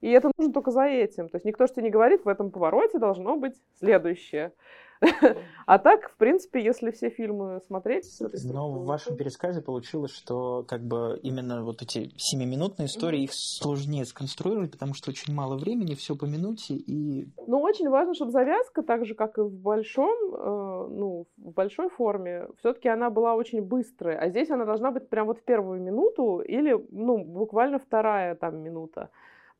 [0.00, 1.28] И это нужно только за этим.
[1.28, 4.52] То есть никто же тебе не говорит, в этом повороте должно быть следующее.
[5.64, 8.06] А так, в принципе, если все фильмы смотреть...
[8.44, 14.04] Но в вашем пересказе получилось, что как бы именно вот эти семиминутные истории, их сложнее
[14.04, 17.28] сконструировать, потому что очень мало времени, все по минуте и...
[17.46, 21.88] Ну, очень важно, чтобы завязка, так же, как и в большом, э, ну, в большой
[21.88, 25.80] форме, все-таки она была очень быстрой, а здесь она должна быть прям вот в первую
[25.80, 29.10] минуту или, ну, буквально вторая там минута.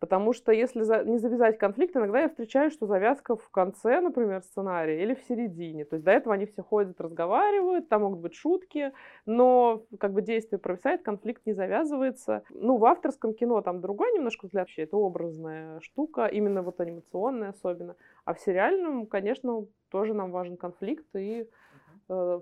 [0.03, 4.43] Потому что если за, не завязать конфликт, иногда я встречаю, что завязка в конце, например,
[4.43, 5.85] сценария или в середине.
[5.85, 8.93] То есть до этого они все ходят, разговаривают, там могут быть шутки,
[9.27, 12.43] но как бы действие провисает, конфликт не завязывается.
[12.51, 17.51] Ну, в авторском кино там другой немножко взгляд вообще, это образная штука, именно вот анимационная
[17.51, 17.95] особенно.
[18.25, 21.49] А в сериальном, конечно, тоже нам важен конфликт и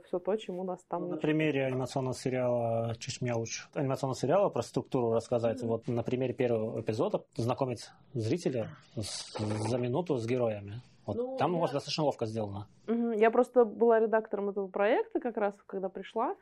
[0.07, 1.09] все то, чему нас там...
[1.09, 5.63] На примере анимационного сериала «Чешмяуч», анимационного сериала про структуру рассказать.
[5.63, 5.67] Mm-hmm.
[5.67, 9.37] Вот на примере первого эпизода знакомить зрителя с,
[9.69, 10.83] за минуту с героями.
[11.07, 11.59] Вот ну, там я...
[11.59, 12.67] у вас достаточно ловко сделано.
[12.87, 16.37] Я просто была редактором этого проекта как раз, когда пришла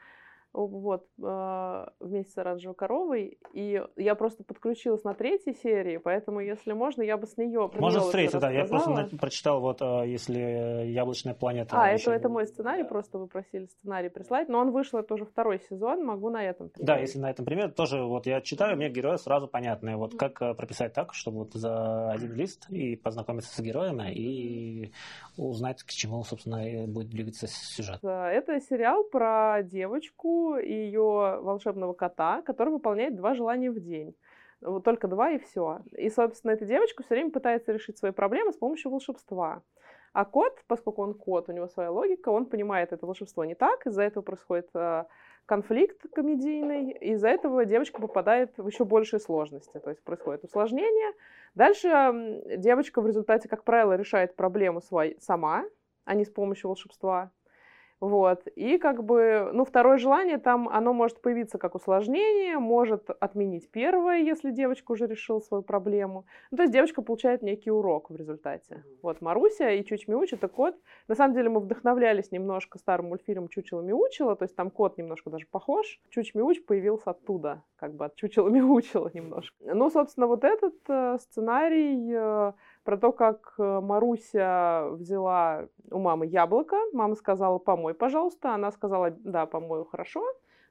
[0.52, 6.72] вот, а, вместе с Оранжевой коровой, и я просто подключилась на третьей серии, поэтому, если
[6.72, 10.86] можно, я бы с нее Можно с третьей, да, я просто прочитал, вот, а, если
[10.86, 11.76] «Яблочная планета».
[11.80, 15.26] А, это, это мой сценарий, просто вы просили сценарий прислать, но он вышел, это уже
[15.26, 16.86] второй сезон, могу на этом примере.
[16.86, 20.38] Да, если на этом примере, тоже вот я читаю, мне герои сразу понятны, вот как
[20.56, 24.92] прописать так, чтобы вот за один лист и познакомиться с героями, и
[25.36, 27.98] узнать, к чему, собственно, будет двигаться сюжет.
[28.02, 34.14] Это сериал про девочку, и ее волшебного кота, который выполняет два желания в день.
[34.60, 35.80] Вот только два и все.
[35.92, 39.62] И, собственно, эта девочка все время пытается решить свои проблемы с помощью волшебства.
[40.12, 43.86] А кот, поскольку он кот, у него своя логика, он понимает это волшебство не так,
[43.86, 45.04] из-за этого происходит э,
[45.46, 51.12] конфликт комедийный, из-за этого девочка попадает в еще большие сложности, то есть происходит усложнение.
[51.54, 55.64] Дальше девочка в результате, как правило, решает проблему свой, сама,
[56.04, 57.30] а не с помощью волшебства.
[58.00, 58.46] Вот.
[58.54, 64.18] И как бы, ну, второе желание там, оно может появиться как усложнение, может отменить первое,
[64.18, 66.24] если девочка уже решила свою проблему.
[66.50, 68.84] Ну, то есть девочка получает некий урок в результате.
[69.02, 70.76] Вот Маруся и Чуч Мяуч это кот.
[71.08, 75.30] На самом деле мы вдохновлялись немножко старым мультфильмом Чучело Мяучело, то есть там кот немножко
[75.30, 76.00] даже похож.
[76.10, 79.56] Чуч Мяуч появился оттуда, как бы от Чучело Мяучело немножко.
[79.60, 82.52] Ну, собственно, вот этот э, сценарий э,
[82.88, 86.78] про то, как э, Маруся взяла у мамы яблоко.
[86.94, 88.54] Мама сказала, помой, пожалуйста.
[88.54, 90.24] Она сказала, да, помою, хорошо,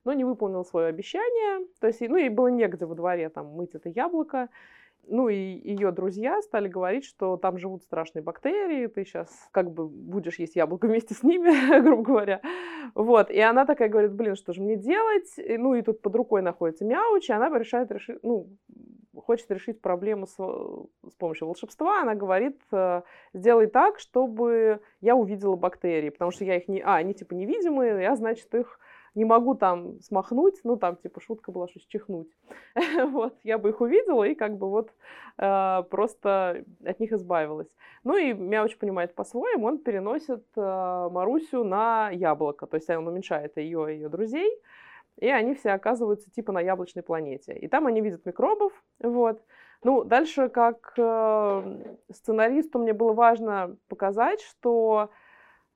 [0.03, 1.67] но не выполнила свое обещание.
[1.79, 4.49] То есть, ну, ей было негде во дворе там мыть это яблоко.
[5.05, 9.87] Ну, и ее друзья стали говорить, что там живут страшные бактерии, ты сейчас как бы
[9.87, 12.41] будешь есть яблоко вместе с ними, грубо говоря.
[12.95, 15.37] Вот, и она такая говорит, блин, что же мне делать?
[15.37, 18.47] И, ну, и тут под рукой находится мяуч, и она решает решить, ну,
[19.27, 23.01] хочет решить проблему с, с помощью волшебства, она говорит, э,
[23.33, 26.79] сделай так, чтобы я увидела бактерии, потому что я их не...
[26.79, 28.79] А, они типа невидимые, я, значит, их
[29.15, 32.29] не могу там смахнуть, ну там типа шутка была, что чихнуть.
[33.11, 34.93] вот, я бы их увидела и как бы вот
[35.37, 37.75] э, просто от них избавилась.
[38.05, 43.57] Ну и Мяуч понимает по-своему, он переносит э, Марусю на яблоко, то есть он уменьшает
[43.57, 44.51] ее и ее друзей,
[45.17, 47.53] и они все оказываются типа на яблочной планете.
[47.53, 49.41] И там они видят микробов, вот.
[49.83, 55.11] Ну, дальше, как э, сценаристу, мне было важно показать, что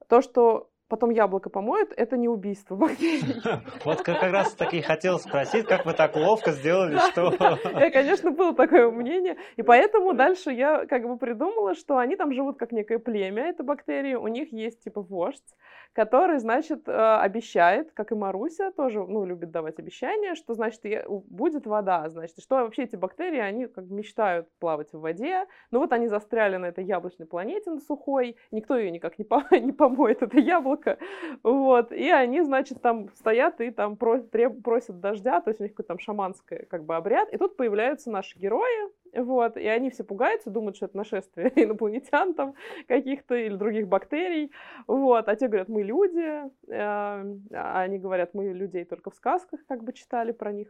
[0.07, 3.41] то, что потом яблоко помоет, это не убийство бактерий.
[3.85, 7.33] Вот как раз таки хотел спросить, как вы так ловко сделали, что...
[7.79, 12.33] Я, конечно, было такое мнение, и поэтому дальше я как бы придумала, что они там
[12.33, 15.55] живут как некое племя, это бактерии, у них есть типа вождь,
[15.93, 21.67] который, значит, э, обещает, как и Маруся, тоже, ну, любит давать обещания, что, значит, будет
[21.67, 26.07] вода, значит, что вообще эти бактерии, они как мечтают плавать в воде, но вот они
[26.07, 30.39] застряли на этой яблочной планете на сухой, никто ее никак не, по не помоет, это
[30.39, 30.97] яблоко,
[31.43, 35.89] вот, и они, значит, там стоят и там просят дождя, то есть у них какой-то
[35.89, 40.49] там шаманский как бы обряд, и тут появляются наши герои, вот, и они все пугаются,
[40.49, 42.55] думают, что это нашествие инопланетян там
[42.87, 44.51] каких-то или других бактерий.
[44.87, 46.43] Вот, а те говорят, мы люди.
[46.69, 50.69] Э, а они говорят, мы людей только в сказках как бы читали про них.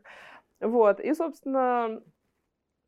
[0.60, 2.02] Вот, и, собственно,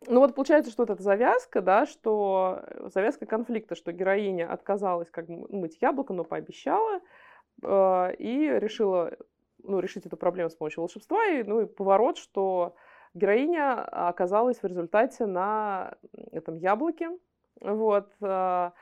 [0.08, 5.28] ну вот получается, что вот эта завязка, да, что завязка конфликта, что героиня отказалась как
[5.28, 7.00] бы мыть яблоко, но пообещала
[7.64, 9.16] э, и решила
[9.64, 11.26] ну, решить эту проблему с помощью волшебства.
[11.28, 12.76] И, ну и поворот, что
[13.14, 15.94] Героиня оказалась в результате на
[16.32, 17.10] этом яблоке.
[17.62, 18.10] Вот.
[18.22, 18.74] А,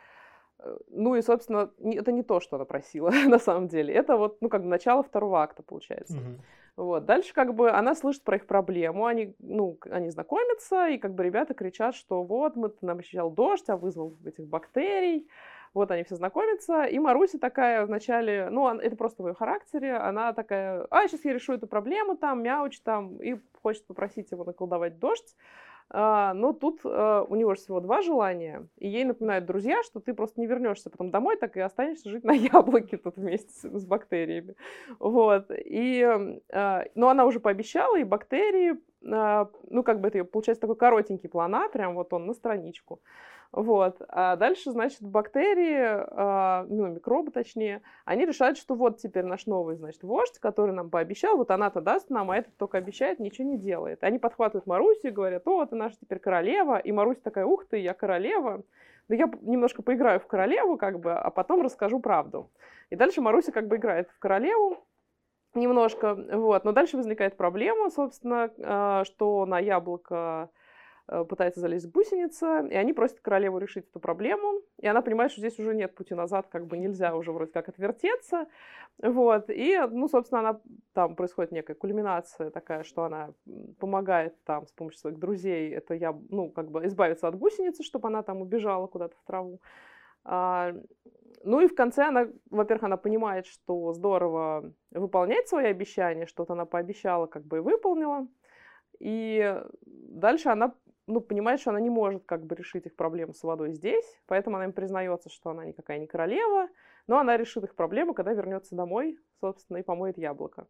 [0.89, 3.93] ну и, собственно, это не то, что она просила на самом деле.
[3.93, 6.17] Это вот, ну, как бы начало второго акта, получается.
[6.17, 6.41] Угу.
[6.77, 7.03] Вот.
[7.05, 11.23] Dальше как бы она слышит про их проблему, они, ну, они знакомятся, и как бы
[11.23, 15.27] ребята кричат, что вот, мы, нам обещал дождь, а вызвал этих бактерий.
[15.73, 20.33] Вот они все знакомятся, и Маруся такая вначале, ну, это просто в ее характере, она
[20.33, 24.99] такая, а, сейчас я решу эту проблему, там, мяуч, там, и хочет попросить его наколдовать
[24.99, 25.35] дождь.
[25.93, 30.01] А, но тут а, у него же всего два желания, и ей напоминают друзья, что
[30.01, 33.79] ты просто не вернешься потом домой, так и останешься жить на яблоке тут вместе с,
[33.79, 34.55] с бактериями.
[34.99, 35.51] Вот.
[35.51, 36.01] И,
[36.51, 41.55] а, но она уже пообещала, и бактерии, ну, как бы это, получается, такой коротенький план
[41.55, 43.01] А, прям вот он на страничку.
[43.51, 44.01] Вот.
[44.07, 49.75] А дальше, значит, бактерии, э, ну, микробы точнее, они решают, что вот теперь наш новый,
[49.75, 53.57] значит, вождь, который нам пообещал, вот она-то даст нам, а этот только обещает, ничего не
[53.57, 54.03] делает.
[54.03, 57.79] Они подхватывают Марусю и говорят, о, ты наша теперь королева, и Маруся такая, ух ты,
[57.79, 58.63] я королева.
[59.09, 62.49] Да я немножко поиграю в королеву, как бы, а потом расскажу правду.
[62.89, 64.77] И дальше Маруся как бы играет в королеву,
[65.53, 66.63] немножко, вот.
[66.63, 70.49] Но дальше возникает проблема, собственно, э, что на яблоко
[71.07, 75.59] пытается залезть гусеница, и они просят королеву решить эту проблему, и она понимает, что здесь
[75.59, 78.47] уже нет пути назад, как бы нельзя уже вроде как отвертеться,
[79.01, 80.61] вот, и, ну, собственно, она,
[80.93, 83.33] там происходит некая кульминация такая, что она
[83.79, 88.07] помогает там с помощью своих друзей, это я, ну, как бы избавиться от гусеницы, чтобы
[88.07, 89.59] она там убежала куда-то в траву,
[90.23, 90.73] а,
[91.43, 96.65] ну и в конце она, во-первых, она понимает, что здорово выполнять свои обещания, что-то она
[96.65, 98.27] пообещала, как бы и выполнила.
[98.99, 100.75] И дальше она
[101.11, 104.55] ну, понимает, что она не может как бы решить их проблемы с водой здесь, поэтому
[104.55, 106.69] она им признается, что она никакая не королева,
[107.07, 110.67] но она решит их проблему, когда вернется домой, собственно, и помоет яблоко.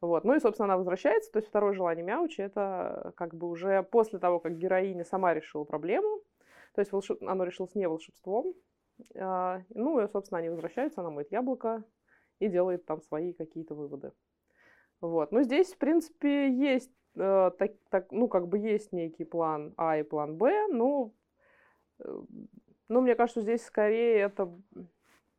[0.00, 0.24] Вот.
[0.24, 1.32] Ну и, собственно, она возвращается.
[1.32, 5.64] То есть второе желание Мяучи— это как бы уже после того, как героиня сама решила
[5.64, 6.20] проблему.
[6.74, 7.22] То есть волшеб...
[7.22, 8.54] оно решилось не волшебством.
[9.16, 11.82] А, ну и, собственно, они возвращаются, она моет яблоко
[12.38, 14.12] и делает там свои какие-то выводы.
[15.00, 15.32] Вот.
[15.32, 19.98] Ну, здесь, в принципе, есть э, так, так, ну, как бы есть некий план А
[19.98, 21.12] и план Б, но,
[21.98, 22.20] э,
[22.88, 24.52] ну, мне кажется, здесь скорее это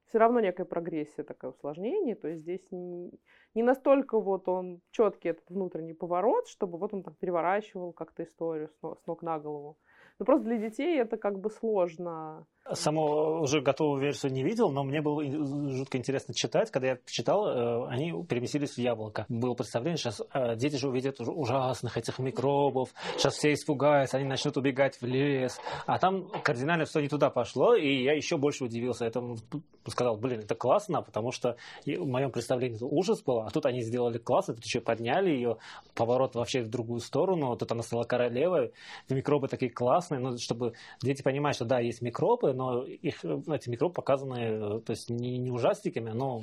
[0.10, 3.12] все равно некая прогрессия, такое усложнение, то есть здесь не,
[3.54, 8.70] не настолько вот он четкий этот внутренний поворот, чтобы вот он там переворачивал как-то историю
[8.70, 9.78] с с ног на голову.
[10.18, 14.84] Но просто для детей это как бы сложно Саму уже готовую версию не видел, но
[14.84, 16.72] мне было жутко интересно читать.
[16.72, 19.26] Когда я читал, э, они переместились в яблоко.
[19.30, 24.58] Было представление, сейчас э, дети же увидят ужасных этих микробов, сейчас все испугаются, они начнут
[24.58, 25.60] убегать в лес.
[25.86, 29.38] А там кардинально все не туда пошло, и я еще больше удивился этому.
[29.88, 31.56] Сказал, блин, это классно, потому что
[31.86, 35.58] в моем представлении это ужас был, а тут они сделали классно, тут еще подняли ее,
[35.96, 38.72] поворот вообще в другую сторону, тут она стала королевой,
[39.10, 43.94] микробы такие классные, ну, чтобы дети понимали, что да, есть микробы, но их, эти микробы
[43.94, 46.42] показаны, то есть не, не ужастиками, но,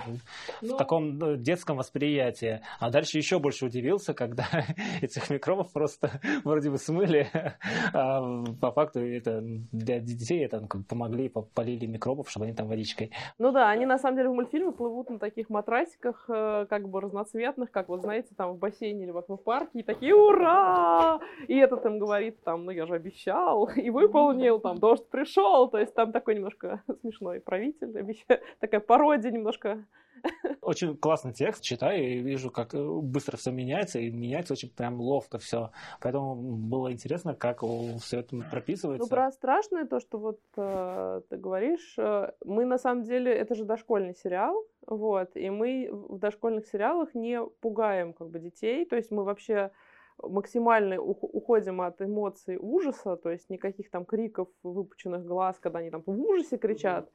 [0.62, 2.62] но в таком ну, детском восприятии.
[2.80, 4.46] А дальше еще больше удивился, когда
[5.02, 6.10] этих микробов просто
[6.44, 7.28] вроде бы смыли,
[7.92, 9.42] а по факту это
[9.72, 13.10] для детей это ну, помогли, полили микробов, чтобы они там водичкой.
[13.38, 17.02] Ну да, они на самом деле в мультфильме плывут на таких матрасиках, э, как бы
[17.02, 21.84] разноцветных, как вот знаете, там в бассейне или в аквапарке, и такие «Ура!» И этот
[21.84, 26.12] им говорит там, ну я же обещал, и выполнил, там дождь пришел, то есть там
[26.12, 28.16] такой немножко смешной правитель,
[28.60, 29.84] такая пародия немножко.
[30.62, 35.00] Очень классный текст, читаю и вижу, как э, быстро все меняется, и меняется очень прям
[35.00, 35.70] ловко все.
[36.00, 37.60] Поэтому было интересно, как
[38.00, 39.04] все это прописывается.
[39.04, 43.54] Ну, про страшное то, что вот э, ты говоришь, э, мы на самом деле, это
[43.54, 48.96] же дошкольный сериал, вот, и мы в дошкольных сериалах не пугаем как бы детей, то
[48.96, 49.70] есть мы вообще
[50.22, 56.02] максимально уходим от эмоций ужаса, то есть никаких там криков, выпученных глаз, когда они там
[56.04, 57.10] в ужасе кричат.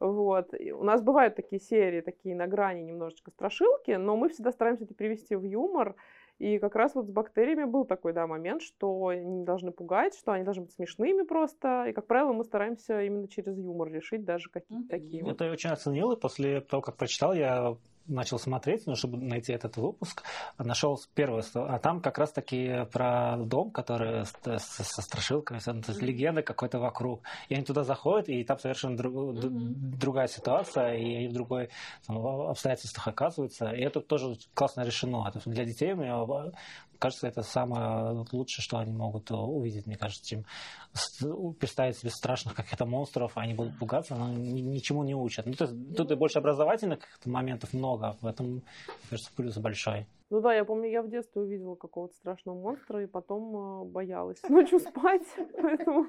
[0.00, 0.54] Вот.
[0.58, 4.84] И у нас бывают такие серии, такие на грани немножечко страшилки, но мы всегда стараемся
[4.84, 5.96] это привести в юмор.
[6.38, 10.14] И как раз вот с бактериями был такой, да, момент, что они не должны пугать,
[10.14, 11.86] что они должны быть смешными просто.
[11.88, 15.28] И, как правило, мы стараемся именно через юмор решить даже какие-то такие.
[15.28, 17.76] Это я очень оценил, и после того, как прочитал, я
[18.08, 20.22] начал смотреть, ну, чтобы найти этот выпуск,
[20.58, 27.22] нашел первый, а там как раз-таки про дом, который со страшилками, есть легенда какой-то вокруг.
[27.48, 29.50] И они туда заходят, и там совершенно друг, mm-hmm.
[29.98, 31.70] другая ситуация, и они в другой
[32.06, 33.70] там, обстоятельствах оказываются.
[33.70, 35.26] И это тоже классно решено.
[35.28, 36.12] Это для детей мне
[36.98, 40.44] кажется, это самое лучшее, что они могут увидеть, мне кажется, чем
[41.54, 45.46] представить себе страшных каких-то монстров, они будут пугаться, но ничему не учат.
[45.46, 48.62] Ну, то есть, тут и больше образовательных моментов много, в этом, мне
[49.10, 50.06] кажется, плюс большой.
[50.30, 54.36] Ну да, я помню, я в детстве увидела какого-то страшного монстра и потом э, боялась
[54.48, 55.22] ночью спать,
[55.62, 56.06] поэтому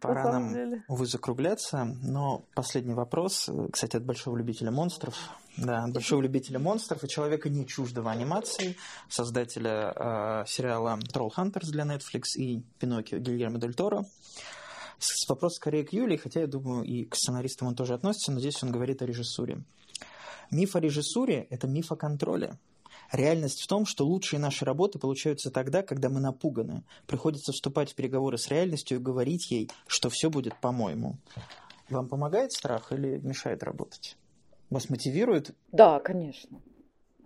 [0.00, 0.84] Пора на нам, деле...
[0.88, 5.14] увы, закругляться, но последний вопрос, кстати, от большого любителя монстров,
[5.58, 8.76] да, от большого любителя монстров и человека не чуждого анимации,
[9.10, 14.06] создателя э, сериала Troll Hunters для Netflix и Пиноккио Гильермо Дель Торо.
[15.28, 18.62] Вопрос скорее к Юлии, хотя я думаю, и к сценаристам он тоже относится, но здесь
[18.62, 19.62] он говорит о режиссуре.
[20.50, 22.58] Миф о режиссуре– это миф о контроле.
[23.12, 26.84] Реальность в том, что лучшие наши работы получаются тогда, когда мы напуганы.
[27.06, 31.16] Приходится вступать в переговоры с реальностью и говорить ей, что все будет по-моему.
[31.88, 34.16] Вам помогает страх или мешает работать?
[34.70, 35.56] Вас мотивирует?
[35.72, 36.60] Да, конечно.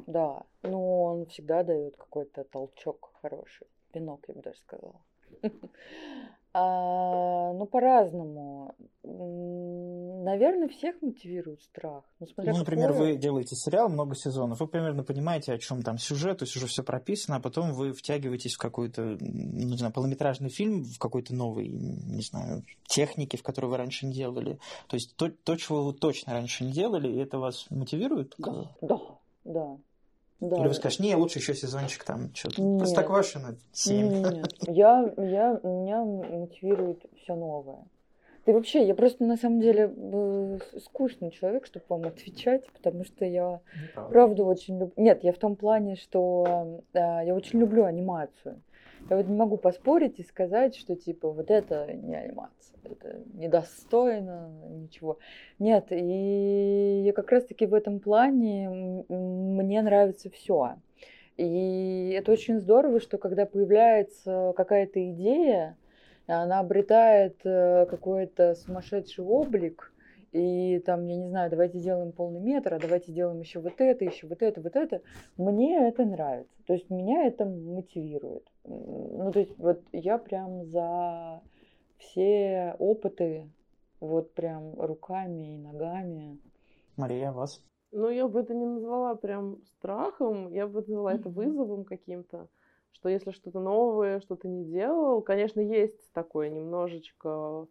[0.06, 0.42] Да.
[0.62, 3.66] Ну, он всегда дает какой-то толчок хороший.
[3.92, 5.00] Пинок, я бы даже сказала.
[6.56, 8.76] А, ну, по-разному.
[9.02, 12.04] Наверное, всех мотивирует страх.
[12.20, 13.12] Ну, ну например, какое...
[13.12, 16.66] вы делаете сериал, много сезонов, вы примерно понимаете, о чем там сюжет, то есть уже
[16.68, 21.34] все прописано, а потом вы втягиваетесь в какой-то, ну, не знаю, полнометражный фильм, в какой-то
[21.34, 24.58] новый, не знаю, техники, в которой вы раньше не делали.
[24.86, 28.34] То есть то, то чего вы точно раньше не делали, и это вас мотивирует?
[28.38, 28.98] Да, да,
[29.44, 29.76] да.
[30.48, 30.56] Да.
[30.56, 32.62] Или вы скажете, не, лучше еще сезончик там что-то.
[32.78, 34.06] Простоквашино 7.
[34.06, 37.84] Нет, я, я, меня мотивирует все новое.
[38.44, 39.90] Да и вообще, я просто на самом деле
[40.84, 44.12] скучный человек, чтобы вам отвечать, потому что я Неправда.
[44.12, 44.92] правда очень люблю.
[44.96, 48.60] Нет, я в том плане, что э, я очень люблю анимацию.
[49.10, 54.50] Я вот не могу поспорить и сказать, что типа вот это не анимация, это недостойно,
[54.70, 55.18] ничего.
[55.58, 60.76] Нет, и я как раз-таки в этом плане мне нравится все.
[61.36, 65.76] И это очень здорово, что когда появляется какая-то идея,
[66.26, 69.92] она обретает э, какой-то сумасшедший облик,
[70.34, 74.04] и там, я не знаю, давайте сделаем полный метр, а давайте сделаем еще вот это,
[74.04, 75.00] еще вот это, вот это.
[75.36, 76.52] Мне это нравится.
[76.66, 78.44] То есть меня это мотивирует.
[78.64, 81.40] Ну, то есть вот я прям за
[81.98, 83.48] все опыты,
[84.00, 86.40] вот прям руками и ногами.
[86.96, 87.62] Мария, вас?
[87.92, 92.48] Ну, я бы это не назвала прям страхом, я бы назвала это вызовом каким-то,
[92.90, 97.68] что если что-то новое, что то не делал, конечно, есть такое немножечко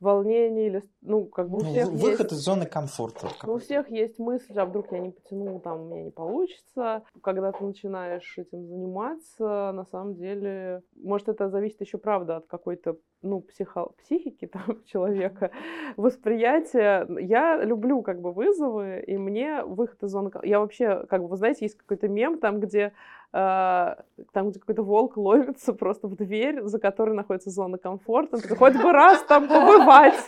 [0.00, 2.32] волнение или, ну, как бы у ну, всех Выход есть...
[2.32, 3.28] из зоны комфорта.
[3.46, 7.04] У всех есть мысль, а вдруг я не потяну, там, у меня не получится.
[7.22, 12.96] Когда ты начинаешь этим заниматься, на самом деле, может, это зависит еще, правда, от какой-то,
[13.22, 13.88] ну, психо...
[14.02, 15.50] психики там человека,
[15.96, 17.06] восприятия.
[17.20, 20.30] Я люблю, как бы, вызовы, и мне выход из зоны...
[20.42, 22.92] Я вообще, как бы, вы знаете, есть какой-то мем там, где
[23.32, 23.98] а,
[24.32, 28.56] там, где какой-то волк ловится просто в дверь, за которой находится зона комфорта, он такой,
[28.56, 30.18] хоть бы раз там побывать.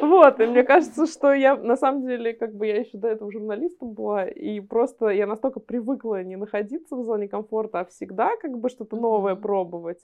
[0.00, 3.30] Вот, и мне кажется, что я, на самом деле, как бы я еще до этого
[3.30, 8.58] журналистом была, и просто я настолько привыкла не находиться в зоне комфорта, а всегда как
[8.58, 10.00] бы что-то новое пробовать,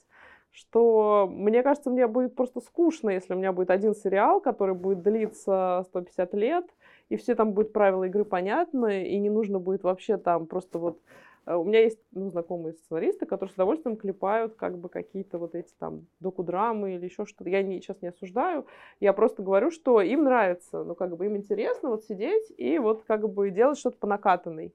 [0.55, 5.03] что мне кажется, мне будет просто скучно, если у меня будет один сериал, который будет
[5.03, 6.65] длиться 150 лет,
[7.09, 10.99] и все там будут правила игры понятны, и не нужно будет вообще там просто вот
[11.45, 15.55] Э, у меня есть ну, знакомые сценаристы, которые с удовольствием клепают как бы какие-то вот
[15.55, 17.49] эти там докудрамы или еще что-то.
[17.49, 18.65] Я не, сейчас не осуждаю,
[18.99, 23.03] я просто говорю, что им нравится, ну как бы им интересно вот сидеть и вот
[23.03, 24.73] как бы делать что-то по накатанной.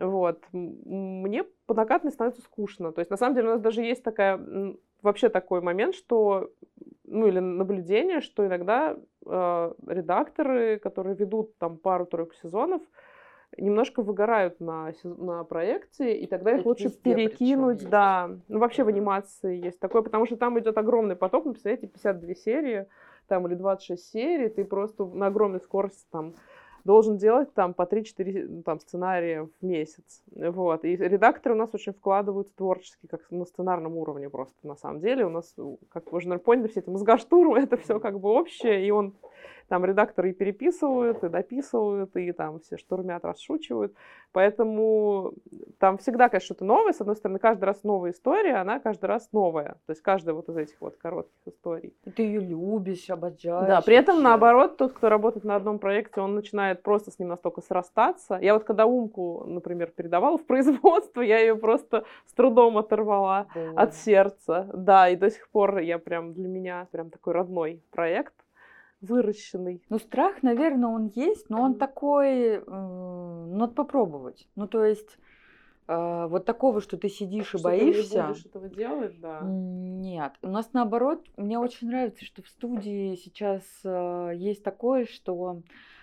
[0.00, 0.42] Вот.
[0.52, 2.92] Мне по накатанной становится скучно.
[2.92, 4.40] То есть на самом деле у нас даже есть такая,
[5.02, 6.50] вообще такой момент, что,
[7.04, 8.96] ну или наблюдение, что иногда
[9.26, 12.82] э, редакторы, которые ведут там пару-тройку сезонов,
[13.56, 18.30] немножко выгорают на, на проекте, и тогда их лучше перекинуть, да.
[18.48, 22.34] Ну, вообще в анимации есть такое, потому что там идет огромный поток, ну, представляете, 52
[22.36, 22.86] серии,
[23.26, 26.34] там, или 26 серий, ты просто на огромной скорости там
[26.84, 30.22] должен делать там по 3-4 ну, там, сценария в месяц.
[30.34, 30.84] Вот.
[30.84, 35.26] И редакторы у нас очень вкладываются творчески, как на сценарном уровне просто на самом деле.
[35.26, 35.54] У нас,
[35.90, 39.14] как вы уже наверное, поняли, все эти мозгоштурмы, это все как бы общее, и он
[39.70, 43.94] там редакторы и переписывают, и дописывают, и там все штурмят, расшучивают.
[44.32, 45.32] Поэтому
[45.78, 46.92] там всегда, конечно, что-то новое.
[46.92, 49.76] С одной стороны, каждый раз новая история, она каждый раз новая.
[49.86, 51.94] То есть каждая вот из этих вот коротких историй.
[52.04, 53.68] И ты ее любишь, обожаешь.
[53.68, 57.28] Да, при этом, наоборот, тот, кто работает на одном проекте, он начинает просто с ним
[57.28, 58.38] настолько срастаться.
[58.42, 63.82] Я вот когда Умку, например, передавала в производство, я ее просто с трудом оторвала да.
[63.82, 64.68] от сердца.
[64.74, 68.34] Да, и до сих пор я прям для меня прям такой родной проект
[69.00, 69.82] выращенный.
[69.88, 74.48] Ну, страх, наверное, он есть, но он такой, э, надо попробовать.
[74.56, 75.18] Ну, то есть,
[75.88, 78.10] э, вот такого, что ты сидишь что и боишься.
[78.10, 79.40] Ты не будешь этого делать, да.
[79.42, 80.32] Нет.
[80.42, 85.62] У нас наоборот, мне очень нравится, что в студии сейчас э, есть такое, что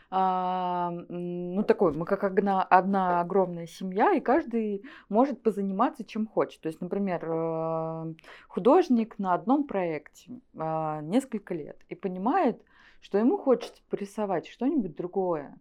[0.10, 6.62] а, ну такой, мы как одна, одна огромная семья, и каждый может позаниматься чем хочет.
[6.62, 8.14] То есть, например, э,
[8.48, 12.62] художник на одном проекте а, несколько лет и понимает,
[13.02, 15.58] что ему хочется порисовать что-нибудь другое.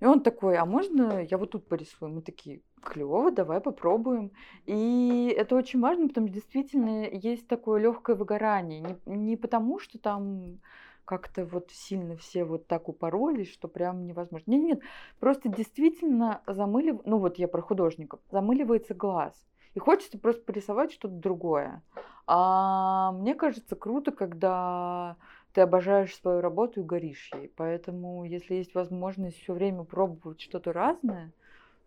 [0.00, 2.12] И он такой, а можно я вот тут порисую?
[2.12, 4.30] Мы такие, клево, давай попробуем.
[4.66, 8.98] И это очень важно, потому что действительно есть такое легкое выгорание.
[9.06, 10.60] Не, не потому, что там
[11.04, 14.50] как-то вот сильно все вот так упоролись, что прям невозможно.
[14.50, 14.80] Нет, нет,
[15.20, 17.00] просто действительно замылив...
[17.06, 19.34] ну вот я про художников, замыливается глаз.
[19.74, 21.82] И хочется просто порисовать что-то другое.
[22.26, 25.16] А мне кажется круто, когда
[25.52, 27.52] ты обожаешь свою работу и горишь ей.
[27.56, 31.32] Поэтому, если есть возможность все время пробовать что-то разное,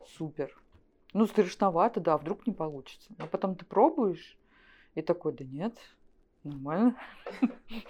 [0.06, 0.56] супер.
[1.14, 3.10] Ну, страшновато, да, вдруг не получится.
[3.18, 4.38] Но потом ты пробуешь
[4.96, 5.74] и такой, да нет,
[6.44, 6.96] нормально.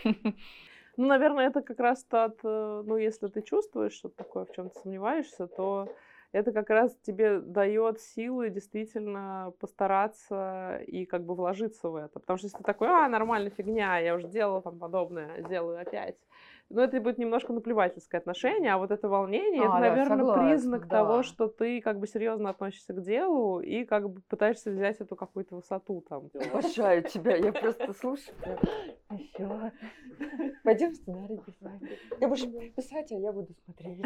[0.97, 4.69] Ну, наверное, это как раз тот, э, ну, если ты чувствуешь что-то такое, в чем
[4.69, 5.87] ты сомневаешься, то
[6.31, 12.19] это как раз тебе дает силы действительно постараться и как бы вложиться в это.
[12.19, 16.17] Потому что если ты такой, а, нормальная фигня, я уже делала там подобное, делаю опять,
[16.73, 20.49] ну, это будет немножко наплевательское отношение, а вот это волнение, а, это, да, наверное, согласна,
[20.49, 20.97] признак да.
[20.97, 25.15] того, что ты как бы серьезно относишься к делу и как бы пытаешься взять эту
[25.15, 26.29] какую-то высоту там.
[26.51, 28.35] Обожаю тебя, я просто слушаю.
[29.11, 29.71] Еще.
[30.63, 31.81] Пойдем сценарий писать.
[32.19, 34.05] Я буду писать, а я буду смотреть.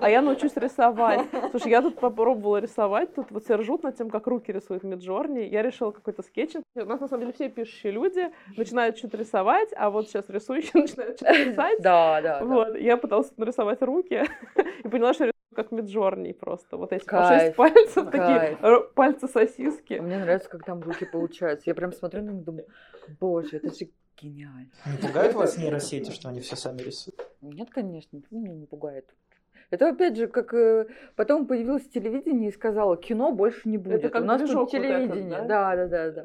[0.00, 1.26] А я научусь рисовать.
[1.50, 5.40] Слушай, я тут попробовала рисовать, тут вот все ржут над тем, как руки рисуют Миджорни.
[5.40, 6.54] Я решила какой-то скетч.
[6.74, 10.70] У нас, на самом деле, все пишущие люди начинают что-то рисовать, а вот сейчас рисующие
[10.82, 11.82] начинают что-то писать.
[11.82, 12.44] Да, да, да.
[12.44, 14.24] Вот, я пыталась нарисовать руки
[14.84, 16.76] и поняла, что рисую как Миджорни просто.
[16.76, 18.58] Вот эти по шесть пальцев, такие
[18.94, 19.94] пальцы сосиски.
[19.94, 21.68] Мне нравится, как там руки получаются.
[21.68, 22.66] Я прям смотрю на них и думаю,
[23.18, 24.70] боже, это же гениально.
[24.86, 27.26] Не пугает вас нейросети, что они все сами рисуют?
[27.40, 29.06] Нет, конечно, меня не пугает.
[29.70, 33.96] Это опять же, как э, потом появилось телевидение и сказала, кино больше не будет.
[33.96, 35.08] Это как У нас тут телевидение.
[35.08, 35.74] Вот этот, да?
[35.74, 36.24] да, да, да, да.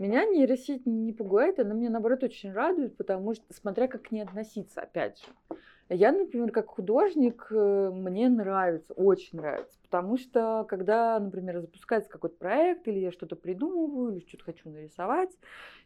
[0.00, 4.22] Меня нейросеть не пугает, она меня наоборот очень радует, потому что смотря как к ней
[4.22, 5.56] относиться, опять же.
[5.92, 12.36] Я, например, как художник, э, мне нравится, очень нравится, потому что когда, например, запускается какой-то
[12.36, 15.30] проект, или я что-то придумываю, или что-то хочу нарисовать,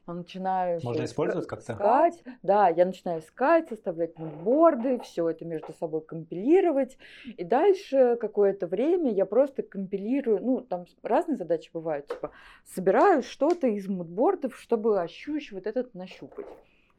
[0.06, 0.80] я начинаю...
[0.84, 1.72] Можно использовать как-то?
[1.72, 8.66] Искать, да, я начинаю искать, составлять мудборды, все это между собой компилировать, и дальше какое-то
[8.66, 12.30] время я просто компилирую, ну, там разные задачи бывают, типа,
[12.66, 16.46] собираю что-то из мудбордов, чтобы ощущать вот этот нащупать.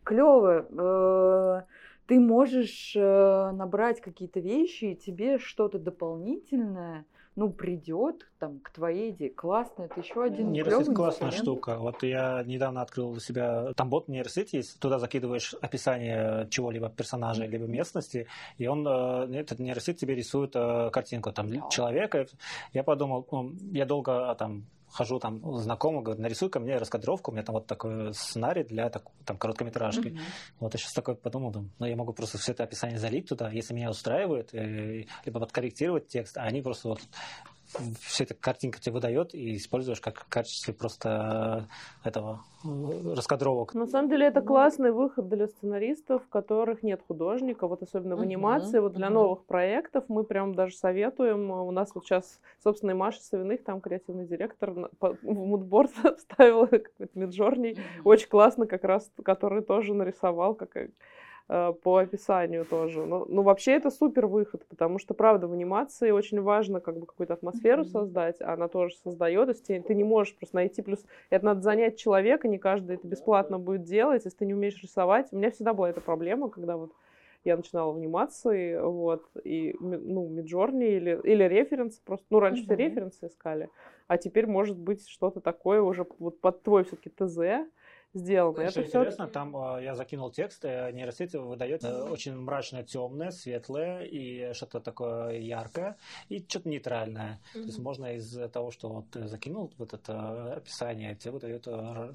[0.03, 1.65] Клево.
[2.07, 7.05] Ты можешь э, набрать какие-то вещи, и тебе что-то дополнительное,
[7.35, 9.29] ну, придет там к твоей идее.
[9.29, 11.77] Классно, это еще один Нейросеть классная штука.
[11.79, 17.45] Вот я недавно открыл для себя, там бот нейросеть есть, туда закидываешь описание чего-либо, персонажа,
[17.45, 18.27] либо местности,
[18.57, 22.27] и он, э, этот нейросеть тебе рисует э, картинку там человека.
[22.71, 23.27] Я подумал,
[23.71, 24.65] я долго а, там
[24.95, 29.03] хожу там знакомый, говорит, нарисуй-ка мне раскадровку, у меня там вот такой сценарий для так,
[29.25, 30.07] там короткометражки.
[30.07, 30.19] Mm-hmm.
[30.59, 33.49] Вот я сейчас такой подумал, думаю, ну я могу просто все это описание залить туда,
[33.49, 37.01] если меня устраивает, э, либо подкорректировать текст, а они просто вот
[38.01, 41.67] все эта картинка тебе выдает и используешь как в качестве просто
[42.03, 43.73] этого э, раскадровок.
[43.73, 48.21] На самом деле это классный выход для сценаристов, у которых нет художника, вот особенно в
[48.21, 49.13] анимации, uh-huh, вот для uh-huh.
[49.13, 51.51] новых проектов мы прям даже советуем.
[51.51, 57.19] У нас вот сейчас, собственно, и Маша Савиных, там креативный директор, в мудборд вставила какой-то
[57.19, 60.89] миджорний, очень классно как раз, который тоже нарисовал, как Э,
[61.47, 63.05] по описанию тоже.
[63.05, 67.05] Но, ну, вообще это супер выход, потому что, правда, в анимации очень важно как бы
[67.05, 67.89] какую-то атмосферу mm-hmm.
[67.89, 71.45] создать, а она тоже создает, то есть ты, ты не можешь просто найти, плюс это
[71.45, 75.27] надо занять человека, не каждый это бесплатно будет делать, если ты не умеешь рисовать.
[75.31, 76.93] У меня всегда была эта проблема, когда вот
[77.43, 82.65] я начинала в анимации, вот, и, ну, Миджорни или, или референсы просто, ну, раньше mm-hmm.
[82.65, 83.69] все референсы искали,
[84.07, 87.67] а теперь может быть что-то такое уже вот под твой все-таки ТЗ,
[88.15, 88.61] сделано.
[88.61, 89.33] Это, это интересно, все...
[89.33, 94.79] там э, я закинул текст, и нейросеть выдает э, очень мрачное, темное, светлое и что-то
[94.79, 95.97] такое яркое
[96.29, 97.39] и что-то нейтральное.
[97.53, 97.61] Mm-hmm.
[97.61, 102.13] То есть можно из того, что вот закинул вот это описание, тебе выдает э,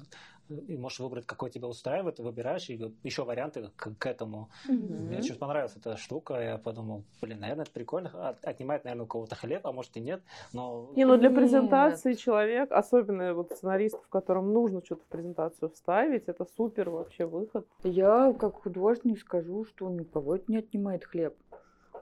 [0.59, 4.49] и можешь выбрать, какой тебя устраивает, ты выбираешь, и еще варианты к, к этому.
[4.67, 4.99] Mm-hmm.
[4.99, 9.35] Мне очень понравилась эта штука, я подумал, блин, наверное, это прикольно, отнимает, наверное, у кого-то
[9.35, 10.21] хлеб, а может и нет,
[10.53, 10.91] но...
[10.95, 16.45] Не, ну для презентации человек, особенно вот сценаристов, которым нужно что-то в презентацию вставить, это
[16.57, 17.67] супер вообще выход.
[17.83, 21.35] Я, как художник, скажу, что никого это не отнимает хлеб.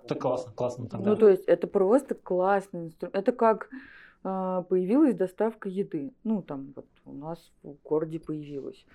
[0.03, 1.09] Это классно, классно тогда.
[1.09, 3.15] Ну, то есть, это просто классный инструмент.
[3.15, 3.75] Это как а,
[4.21, 6.11] появилась доставка еды.
[6.23, 8.85] Ну, там вот у нас в городе появилась.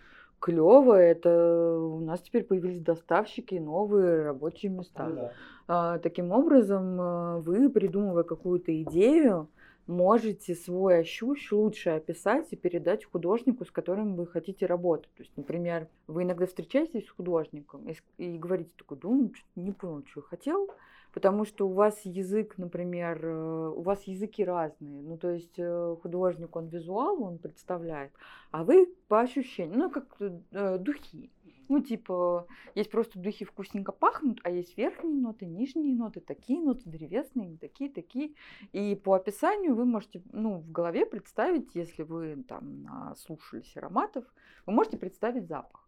[0.45, 5.07] Клево, это у нас теперь появились доставщики, новые рабочие места.
[5.09, 5.33] Ну, да.
[5.69, 9.49] а, таким образом, а, вы, придумывая какую-то идею,
[9.87, 15.11] можете свой ощущ лучше описать и передать художнику, с которым вы хотите работать.
[15.17, 20.05] То есть, например, вы иногда встречаетесь с художником и, и говорите такой, думаю, не понял,
[20.11, 20.69] что я хотел,
[21.15, 25.01] потому что у вас язык, например, э, у вас языки разные.
[25.01, 28.13] Ну, то есть э, художник, он визуал, он представляет,
[28.51, 31.31] а вы по ощущениям, ну, как э, духи.
[31.69, 36.83] Ну, типа, есть просто духи вкусненько пахнут, а есть верхние ноты, нижние ноты, такие ноты,
[36.91, 38.35] древесные, не такие, такие.
[38.73, 44.25] И по описанию вы можете, ну, в голове представить, если вы там слушались ароматов,
[44.67, 45.84] вы можете представить запах.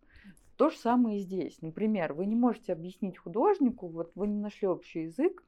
[0.57, 1.61] То же самое и здесь.
[1.61, 5.43] Например, вы не можете объяснить художнику, вот вы не нашли общий язык,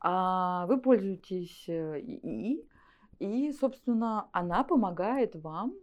[0.00, 2.66] а вы пользуетесь э, ИИ,
[3.18, 5.74] и, собственно, она помогает вам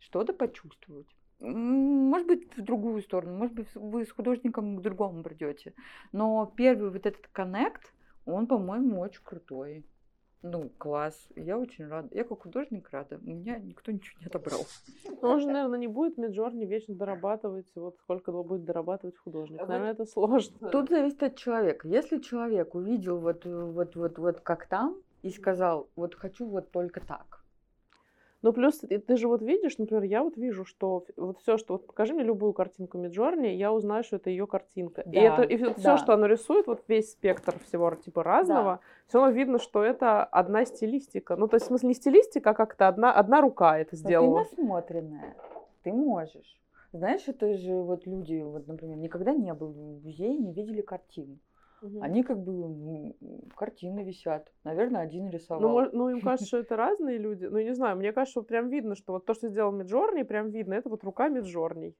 [0.00, 1.06] что-то почувствовать.
[1.40, 5.72] Может быть, в другую сторону, может быть, вы с художником к другому придете.
[6.10, 7.94] Но первый вот этот коннект,
[8.26, 9.86] он, по-моему, очень крутой.
[10.42, 11.28] Ну, класс.
[11.34, 12.08] Я очень рада.
[12.12, 13.18] Я как художник рада.
[13.22, 14.60] У меня никто ничего не отобрал.
[15.04, 17.66] Ну, он же, наверное, не будет Миджорни вечно дорабатывать.
[17.74, 19.60] Вот сколько будет дорабатывать художник.
[19.60, 20.68] Наверное, это сложно.
[20.70, 21.88] Тут зависит от человека.
[21.88, 27.00] Если человек увидел вот, вот, вот, вот как там и сказал, вот хочу вот только
[27.00, 27.37] так,
[28.48, 31.74] ну, плюс ты, ты же вот видишь, например, я вот вижу, что вот все, что
[31.74, 35.02] вот покажи мне любую картинку Миджорни, я узнаю, что это ее картинка.
[35.04, 35.74] Да, и это и да.
[35.74, 38.80] все, что она рисует, вот весь спектр всего типа разного, да.
[39.06, 41.36] все равно видно, что это одна стилистика.
[41.36, 44.38] Ну, то есть, в смысле, не стилистика, а как-то одна, одна рука это сделала.
[44.38, 45.36] Но ты насмотренная.
[45.82, 46.58] Ты можешь.
[46.92, 51.36] Знаешь, это же вот люди, вот, например, никогда не были в музее, не видели картину.
[51.80, 52.02] Угу.
[52.02, 53.16] Они как бы ну,
[53.56, 54.52] картины висят.
[54.64, 55.60] Наверное, один рисовал.
[55.60, 57.44] Ну, ну, им кажется, что это разные люди.
[57.44, 60.74] Ну, не знаю, мне кажется, прям видно, что вот то, что сделал Миджорни, прям видно,
[60.74, 61.94] это вот рука Миджорни.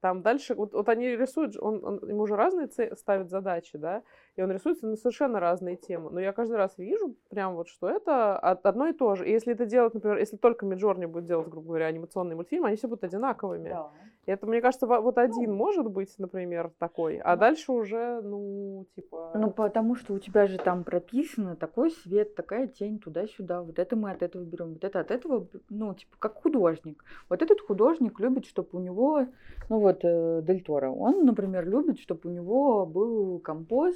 [0.00, 4.02] Там дальше, вот, вот они рисуют, он, он, ему уже разные ставят задачи, да,
[4.36, 6.10] и он рисуется на совершенно разные темы.
[6.10, 9.26] Но я каждый раз вижу прям вот, что это одно и то же.
[9.26, 12.76] И если это делать, например, если только Миджорни будет делать, грубо говоря, анимационный мультфильм, они
[12.76, 13.68] все будут одинаковыми.
[13.68, 13.90] Да.
[14.26, 18.22] И это, мне кажется, вот один ну, может быть, например, такой, а ну, дальше уже,
[18.22, 19.32] ну, типа...
[19.34, 23.96] Ну, потому что у тебя же там прописано такой свет, такая тень, туда-сюда, вот это
[23.96, 27.04] мы от этого берем, вот это от этого, ну, типа, как художник.
[27.28, 29.26] Вот этот художник любит, чтобы у него,
[29.68, 33.94] ну, вот, э, Дель Торо, он, например, любит, чтобы у него был композ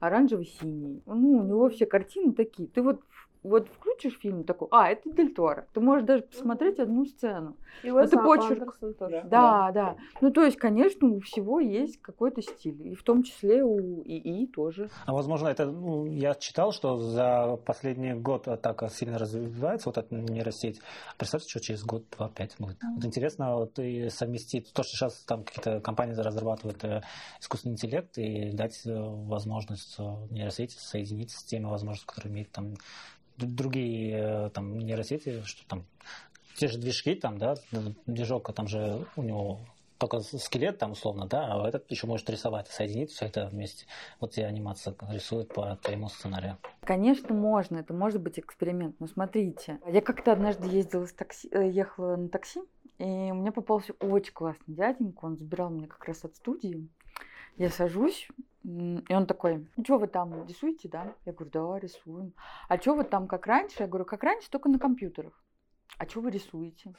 [0.00, 1.02] оранжево-синий.
[1.06, 2.68] Ну, у него все картины такие.
[2.68, 3.02] Ты вот
[3.42, 5.66] вот включишь фильм такой, а, это Дель Торо.
[5.72, 7.56] Ты можешь даже посмотреть одну сцену.
[7.82, 8.78] И это почерк.
[8.80, 9.22] Тоже.
[9.24, 9.96] Да, да, да.
[10.20, 12.88] Ну, то есть, конечно, у всего есть какой-то стиль.
[12.88, 14.90] И в том числе у ИИ тоже.
[15.06, 20.14] А возможно, это, ну, я читал, что за последний год так сильно развивается вот эта
[20.14, 20.80] нейросеть.
[21.16, 22.76] Представьте, что через год, два, пять будет.
[22.76, 22.94] Mm-hmm.
[22.96, 27.02] Вот интересно вот и совместить то, что сейчас там какие-то компании разрабатывают э,
[27.40, 32.74] искусственный интеллект и дать э, возможность э, нейросети соединиться с теми возможностями, которые имеет там
[33.46, 35.84] другие э, там нейросети, что там
[36.56, 37.56] те же движки, там, да,
[38.06, 39.60] движок, там же у него
[40.00, 43.86] только скелет там условно, да, а этот еще может рисовать, соединить все это вместе.
[44.18, 46.56] Вот тебе анимация рисует по твоему сценарию.
[46.80, 51.70] Конечно, можно, это может быть эксперимент, но смотрите, я как-то однажды ездила с такси, э,
[51.70, 52.60] ехала на такси,
[52.98, 56.88] и у меня попался очень классный дяденька, он забирал меня как раз от студии.
[57.56, 58.28] Я сажусь,
[58.62, 61.14] и он такой, ну что вы там рисуете, да?
[61.24, 62.34] Я говорю, да, рисуем.
[62.68, 63.76] А что вы там как раньше?
[63.80, 65.32] Я говорю, как раньше, только на компьютерах.
[65.98, 66.94] А что вы рисуете?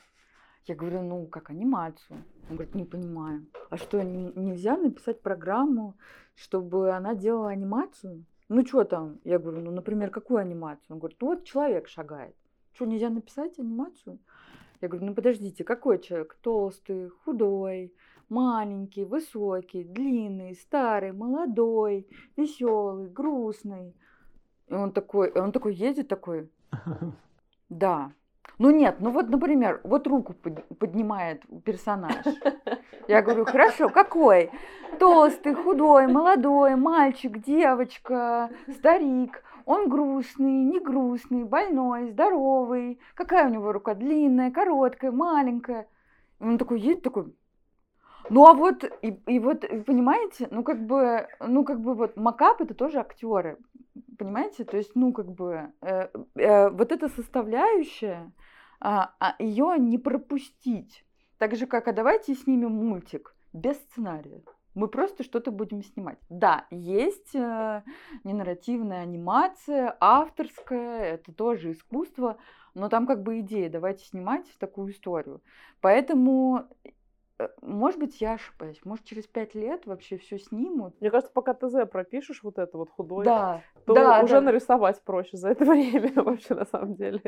[0.65, 2.23] Я говорю, ну, как анимацию.
[2.49, 3.48] Он говорит, не понимаю.
[3.69, 5.95] А что, нельзя написать программу,
[6.36, 8.26] чтобы она делала анимацию?
[8.48, 9.19] Ну, что там?
[9.23, 10.86] Я говорю, ну, например, какую анимацию?
[10.90, 12.36] Он говорит, ну, вот человек шагает.
[12.73, 14.19] Что, нельзя написать анимацию?
[14.82, 16.38] Я говорю, ну, подождите, какой человек?
[16.41, 17.94] Толстый, худой,
[18.32, 23.94] маленький, высокий, длинный, старый, молодой, веселый, грустный.
[24.68, 26.49] И он такой, он такой едет такой.
[27.70, 28.12] Да.
[28.58, 32.26] Ну нет, ну вот, например, вот руку поднимает персонаж.
[33.08, 34.52] Я говорю, хорошо, какой?
[34.99, 39.41] Толстый, худой, молодой, мальчик, девочка, старик.
[39.66, 42.99] Он грустный, не грустный, больной, здоровый.
[43.16, 43.94] Какая у него рука?
[43.94, 45.88] Длинная, короткая, маленькая.
[46.41, 47.34] Он такой едет, такой,
[48.32, 52.62] ну а вот, и, и вот, понимаете, ну как бы, ну как бы вот макап
[52.62, 53.58] это тоже актеры,
[54.18, 54.64] понимаете?
[54.64, 58.32] То есть, ну как бы, э, э, вот эта составляющая,
[58.80, 61.03] а, а ее не пропустить.
[61.40, 64.41] Так же, как, а давайте снимем мультик без сценария.
[64.76, 66.20] Мы просто что-то будем снимать.
[66.30, 67.84] Да, есть э,
[68.24, 72.38] ненарративная анимация, авторская, это тоже искусство,
[72.76, 75.41] но там как бы идея, давайте снимать такую историю.
[75.82, 76.90] Поэтому Э,
[77.61, 78.80] может быть, я ошибаюсь.
[78.84, 80.99] Может, через пять лет вообще все снимут.
[80.99, 84.41] Мне кажется, пока ТЗ пропишешь вот это вот худой, да, то да, уже да.
[84.41, 87.22] нарисовать проще за это время вообще на самом деле.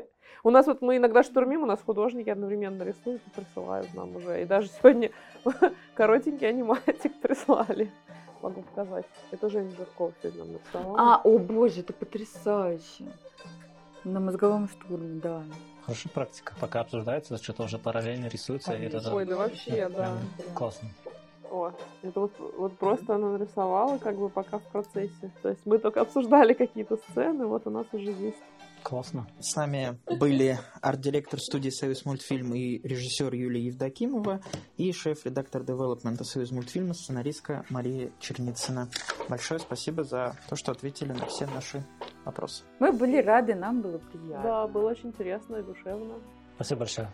[0.43, 4.41] У нас вот мы иногда штурмим, у нас художники одновременно рисуют и присылают нам уже.
[4.41, 5.11] И даже сегодня
[5.95, 7.91] коротенький аниматик прислали.
[8.41, 9.05] могу показать.
[9.31, 10.95] Это Женя Жиркова сегодня нам написала.
[10.97, 13.05] А, о боже, это потрясающе.
[14.03, 15.43] На мозговом штурме, да.
[15.85, 16.53] Хорошая практика.
[16.59, 18.73] Пока обсуждается, что-то уже параллельно рисуется.
[18.73, 20.17] и это, Ой, да вообще, да.
[20.53, 20.89] Классно.
[21.49, 21.71] О,
[22.01, 25.31] это вот, вот просто она нарисовала, как бы пока в процессе.
[25.41, 28.37] То есть мы только обсуждали какие-то сцены, вот у нас уже есть.
[28.81, 29.27] Классно.
[29.39, 34.41] С нами были арт-директор студии «Союз мультфильм» и режиссер Юлия Евдокимова
[34.77, 38.89] и шеф-редактор девелопмента «Союз мультфильма» сценаристка Мария Черницына.
[39.29, 41.85] Большое спасибо за то, что ответили на все наши
[42.25, 42.63] вопросы.
[42.79, 44.43] Мы были рады, нам было приятно.
[44.43, 46.15] Да, было очень интересно и душевно.
[46.55, 47.07] Спасибо большое.